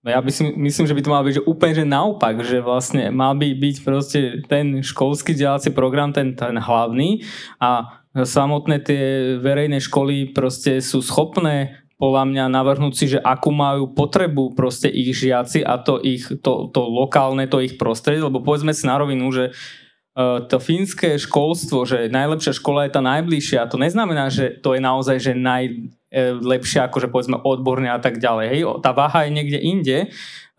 [0.02, 3.14] Ja by si, myslím, že by to mal byť že úplne že naopak, že vlastne
[3.14, 7.22] mal by byť proste ten školský vzdelávací program, ten, ten hlavný
[7.62, 13.93] a samotné tie verejné školy proste sú schopné podľa mňa navrhnúť si, že akú majú
[13.93, 18.74] potrebu proste ich žiaci a to ich, to, to lokálne, to ich prostredie, lebo povedzme
[18.74, 19.81] si na rovinu, že uh,
[20.18, 25.18] to fínske školstvo, že najlepšia škola je tá najbližšia, to neznamená, že to je naozaj,
[25.24, 28.45] že najlepšia, akože povedzme odborne a tak ďalej.
[28.51, 29.97] Hej, tá váha je niekde inde,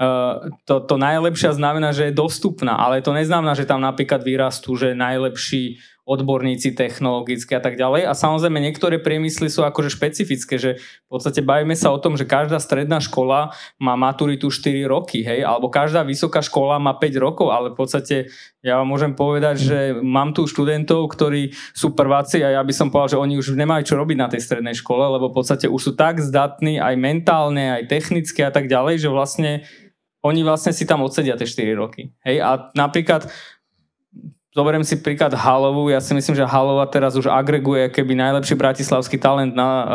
[0.03, 4.75] Uh, to, to najlepšia znamená, že je dostupná, ale to neznamená, že tam napríklad vyrastú,
[4.75, 8.11] že najlepší odborníci technologicky a tak ďalej.
[8.11, 12.27] A samozrejme niektoré priemysly sú akože špecifické, že v podstate bavíme sa o tom, že
[12.27, 17.55] každá stredná škola má maturitu 4 roky, hej, alebo každá vysoká škola má 5 rokov,
[17.55, 18.17] ale v podstate
[18.67, 22.91] ja vám môžem povedať, že mám tu študentov, ktorí sú prváci a ja by som
[22.91, 25.81] povedal, že oni už nemajú čo robiť na tej strednej škole, lebo v podstate už
[25.81, 29.63] sú tak zdatní aj mentálne, aj technicky a tak ďalej, že vlastne
[30.23, 32.15] oni vlastne si tam odsedia tie 4 roky.
[32.23, 33.27] Hej, a napríklad
[34.53, 39.17] zoberiem si príklad Halovu, ja si myslím, že Halova teraz už agreguje keby najlepší bratislavský
[39.17, 39.87] talent na uh,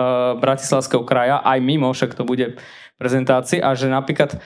[0.41, 2.57] bratislavského kraja, aj mimo, však to bude
[2.97, 3.61] prezentácii.
[3.61, 4.41] A že napríklad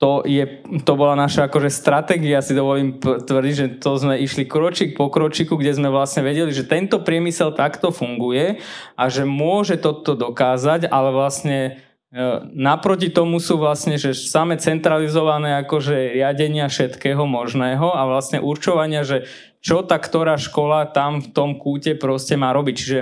[0.00, 4.96] to, je, to bola naša akože stratégia, si dovolím tvrdiť, že to sme išli kročík
[4.96, 8.64] po kročiku, kde sme vlastne vedeli, že tento priemysel takto funguje
[8.96, 11.84] a že môže toto dokázať, ale vlastne
[12.54, 19.30] naproti tomu sú vlastne, že same centralizované akože riadenia všetkého možného a vlastne určovania, že
[19.62, 22.74] čo tá ktorá škola tam v tom kúte proste má robiť.
[22.74, 22.98] Čiže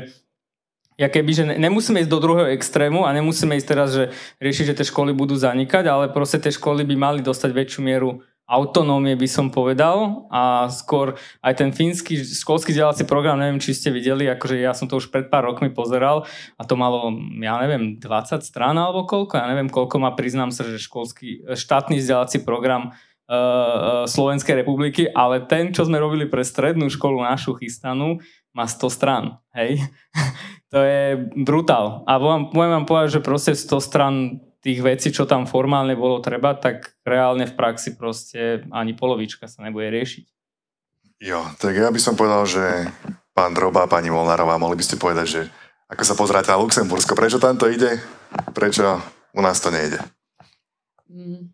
[0.98, 4.04] ja keby, že nemusíme ísť do druhého extrému a nemusíme ísť teraz, že
[4.42, 8.20] riešiť, že tie školy budú zanikať, ale proste tie školy by mali dostať väčšiu mieru
[8.48, 13.92] autonómie by som povedal a skôr aj ten fínsky školský vzdelávací program, neviem, či ste
[13.92, 16.24] videli, akože ja som to už pred pár rokmi pozeral
[16.56, 17.12] a to malo,
[17.44, 22.00] ja neviem, 20 strán alebo koľko, ja neviem koľko má, priznám sa, že školský, štátny
[22.00, 22.96] vzdelávací program
[23.28, 28.24] uh, Slovenskej republiky, ale ten, čo sme robili pre strednú školu našu chystanú,
[28.56, 29.84] má 100 strán, hej.
[30.72, 32.00] to je brutál.
[32.08, 32.16] A
[32.48, 34.14] poviem vám povedať, že proste 100 strán
[34.58, 39.62] tých vecí, čo tam formálne bolo treba, tak reálne v praxi proste ani polovička sa
[39.62, 40.26] nebude riešiť.
[41.18, 42.62] Jo, tak ja by som povedal, že
[43.34, 45.42] pán Droba a pani Molnárová, mohli by ste povedať, že
[45.88, 47.98] ako sa pozráte na Luxembursko, prečo tam to ide,
[48.54, 49.02] prečo
[49.34, 49.98] u nás to nejde?
[51.08, 51.50] Mm.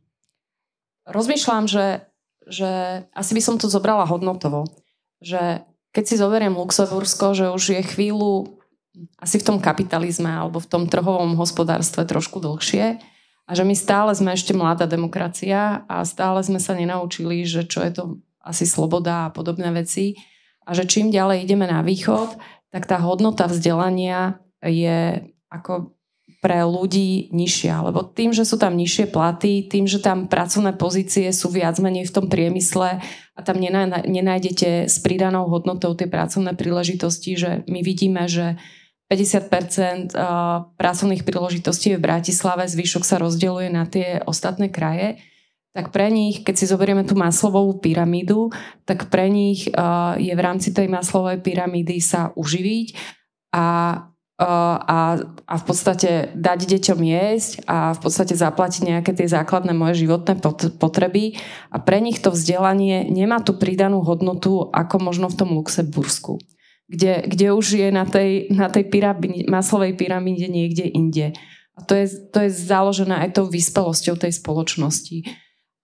[1.04, 2.08] Rozmýšľam, že,
[2.48, 4.64] že asi by som to zobrala hodnotovo,
[5.20, 5.62] že
[5.94, 8.53] keď si zoberiem Luxembursko, že už je chvíľu
[9.18, 13.02] asi v tom kapitalizme alebo v tom trhovom hospodárstve trošku dlhšie
[13.44, 17.84] a že my stále sme ešte mladá demokracia a stále sme sa nenaučili, že čo
[17.84, 18.04] je to
[18.40, 20.16] asi sloboda a podobné veci
[20.64, 22.40] a že čím ďalej ideme na východ,
[22.72, 25.94] tak tá hodnota vzdelania je ako
[26.44, 31.32] pre ľudí nižšia, lebo tým, že sú tam nižšie platy, tým, že tam pracovné pozície
[31.32, 33.00] sú viac menej v tom priemysle
[33.32, 33.56] a tam
[34.04, 38.60] nenájdete s pridanou hodnotou tie pracovné príležitosti, že my vidíme, že
[39.12, 40.16] 50%
[40.80, 45.20] pracovných príležitostí je v Bratislave, zvyšok sa rozdeľuje na tie ostatné kraje,
[45.74, 48.54] tak pre nich, keď si zoberieme tú maslovú pyramídu,
[48.86, 49.66] tak pre nich
[50.16, 52.94] je v rámci tej maslovej pyramídy sa uživiť
[53.50, 53.66] a,
[54.38, 54.98] a,
[55.44, 60.38] a v podstate dať deťom jesť a v podstate zaplatiť nejaké tie základné moje životné
[60.78, 61.42] potreby.
[61.74, 66.38] A pre nich to vzdelanie nemá tú pridanú hodnotu ako možno v tom Luxembursku
[66.88, 71.32] kde, kde už je na tej, na tej pyramíde, maslovej pyramíde niekde inde.
[71.74, 75.26] A to je, to je založené aj tou vyspelosťou tej spoločnosti.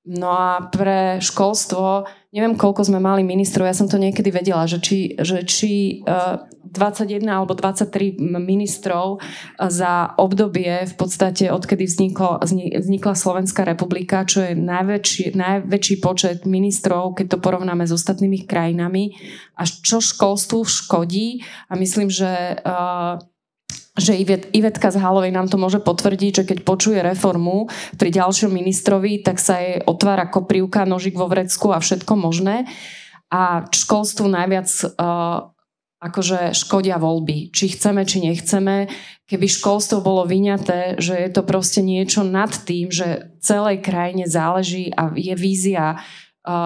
[0.07, 4.79] No a pre školstvo, neviem koľko sme mali ministrov, ja som to niekedy vedela, že
[4.79, 9.19] či, že či uh, eh, 21 alebo 23 ministrov
[9.59, 17.19] za obdobie v podstate odkedy vzniklo, vznikla Slovenská republika, čo je najväčší, najväčší počet ministrov,
[17.19, 19.19] keď to porovnáme s ostatnými krajinami.
[19.59, 21.43] A čo školstvu škodí?
[21.67, 22.31] A myslím, že
[22.63, 23.19] uh,
[24.01, 27.69] že Ivet, Ivetka z Halovej nám to môže potvrdiť, že keď počuje reformu
[28.01, 32.65] pri ďalšom ministrovi, tak sa jej otvára koprivka, nožik vo vrecku a všetko možné.
[33.31, 34.67] A školstvu najviac
[34.99, 35.53] uh,
[36.01, 37.53] akože škodia voľby.
[37.53, 38.89] Či chceme, či nechceme.
[39.29, 44.91] Keby školstvo bolo vyňaté, že je to proste niečo nad tým, že celej krajine záleží
[44.97, 46.01] a je vízia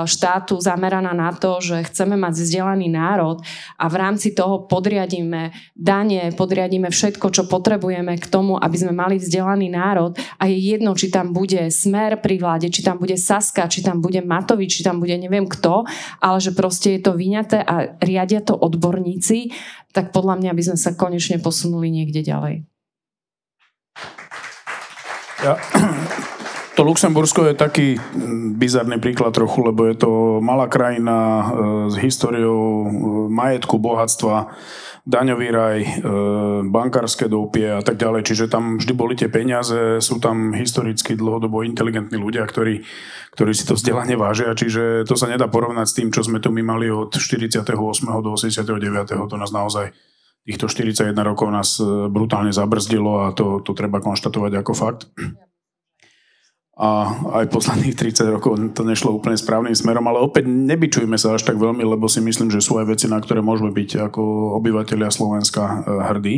[0.04, 3.40] štátu zameraná na to, že chceme mať vzdelaný národ
[3.78, 9.16] a v rámci toho podriadíme dane, podriadíme všetko, čo potrebujeme k tomu, aby sme mali
[9.18, 13.70] vzdelaný národ a je jedno, či tam bude Smer pri vláde, či tam bude Saska,
[13.70, 15.86] či tam bude Matovič, či tam bude neviem kto,
[16.20, 19.54] ale že proste je to vyňaté a riadia to odborníci,
[19.94, 22.66] tak podľa mňa by sme sa konečne posunuli niekde ďalej.
[25.44, 25.60] Ja,
[26.74, 30.10] to Luxembursko je taký mm, bizarný príklad trochu, lebo je to
[30.42, 31.44] malá krajina e,
[31.90, 32.86] s históriou e,
[33.30, 34.50] majetku, bohatstva,
[35.06, 35.88] daňový raj, e,
[36.66, 38.26] bankárske doupie a tak ďalej.
[38.26, 42.82] Čiže tam vždy boli tie peniaze, sú tam historicky dlhodobo inteligentní ľudia, ktorí,
[43.38, 46.50] ktorí si to vzdelanie vážia, čiže to sa nedá porovnať s tým, čo sme tu
[46.50, 47.62] my mali od 48.
[48.18, 49.30] do 89.
[49.30, 49.94] To nás naozaj
[50.42, 51.80] týchto 41 rokov nás
[52.12, 55.08] brutálne zabrzdilo a to, to treba konštatovať ako fakt
[56.74, 57.06] a
[57.38, 61.54] aj posledných 30 rokov to nešlo úplne správnym smerom, ale opäť nebyčujme sa až tak
[61.54, 64.22] veľmi, lebo si myslím, že sú aj veci, na ktoré môžeme byť ako
[64.58, 66.36] obyvateľia Slovenska eh, hrdí.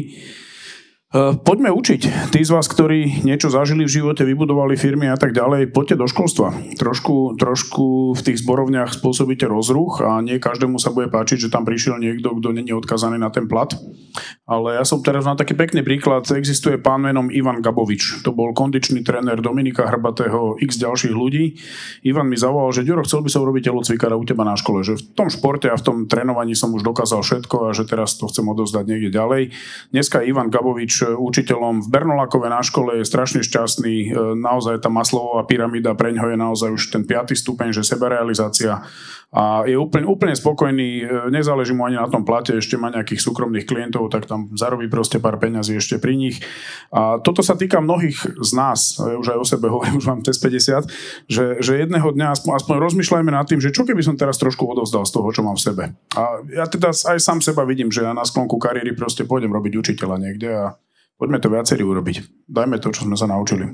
[1.17, 2.29] Eh, poďme učiť.
[2.29, 6.05] Tí z vás, ktorí niečo zažili v živote, vybudovali firmy a tak ďalej, poďte do
[6.05, 6.53] školstva.
[6.77, 11.65] Trošku, trošku v tých zborovniach spôsobíte rozruch a nie každému sa bude páčiť, že tam
[11.65, 13.73] prišiel niekto, kto není odkazaný na ten plat.
[14.45, 16.29] Ale ja som teraz na taký pekný príklad.
[16.29, 18.21] Existuje pán menom Ivan Gabovič.
[18.21, 21.57] To bol kondičný tréner Dominika Hrbatého, x ďalších ľudí.
[22.05, 24.85] Ivan mi zavolal, že Ďuro, chcel by som urobiť telocvikára u teba na škole.
[24.85, 28.21] Že v tom športe a v tom trénovaní som už dokázal všetko a že teraz
[28.21, 29.43] to chcem odovzdať niekde ďalej.
[29.97, 35.47] Dneska Ivan Gabovič učiteľom v Bernolakove na škole, je strašne šťastný, e, naozaj tá maslová
[35.47, 38.83] pyramída pre ňoho je naozaj už ten piatý stupeň, že sebarealizácia
[39.37, 41.05] a je úplne, úplne spokojný, e,
[41.35, 45.19] nezáleží mu ani na tom plate, ešte má nejakých súkromných klientov, tak tam zarobí proste
[45.19, 46.41] pár peňazí ešte pri nich.
[46.95, 50.41] A toto sa týka mnohých z nás, už aj o sebe hovorím, už mám test
[50.41, 50.89] 50,
[51.29, 54.63] že, že jedného dňa aspoň, aspoň rozmýšľajme nad tým, že čo keby som teraz trošku
[54.63, 55.85] odovzdal z toho, čo mám v sebe.
[56.15, 56.23] A
[56.55, 60.17] ja teda aj sám seba vidím, že ja na sklonku kariéry proste pôjdem robiť učiteľa
[60.23, 60.67] niekde a
[61.17, 62.49] Poďme to viacerí urobiť.
[62.49, 63.73] Dajme to, čo sme sa naučili.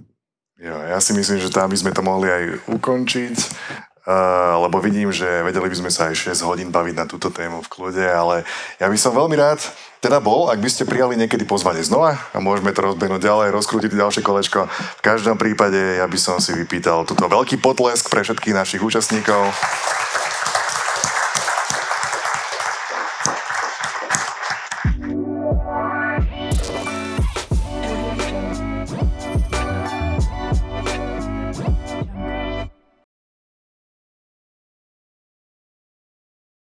[0.63, 3.35] Jo, ja si myslím, že tam by sme to mohli aj ukončiť,
[4.07, 7.67] uh, lebo vidím, že vedeli by sme sa aj 6 hodín baviť na túto tému
[7.67, 8.47] v kľude, ale
[8.79, 9.59] ja by som veľmi rád
[10.03, 13.95] teda bol, ak by ste prijali niekedy pozvanie znova a môžeme to rozbehnúť ďalej, rozkrútiť
[13.95, 14.67] ďalšie kolečko.
[14.99, 19.51] V každom prípade ja by som si vypýtal túto veľký potlesk pre všetkých našich účastníkov.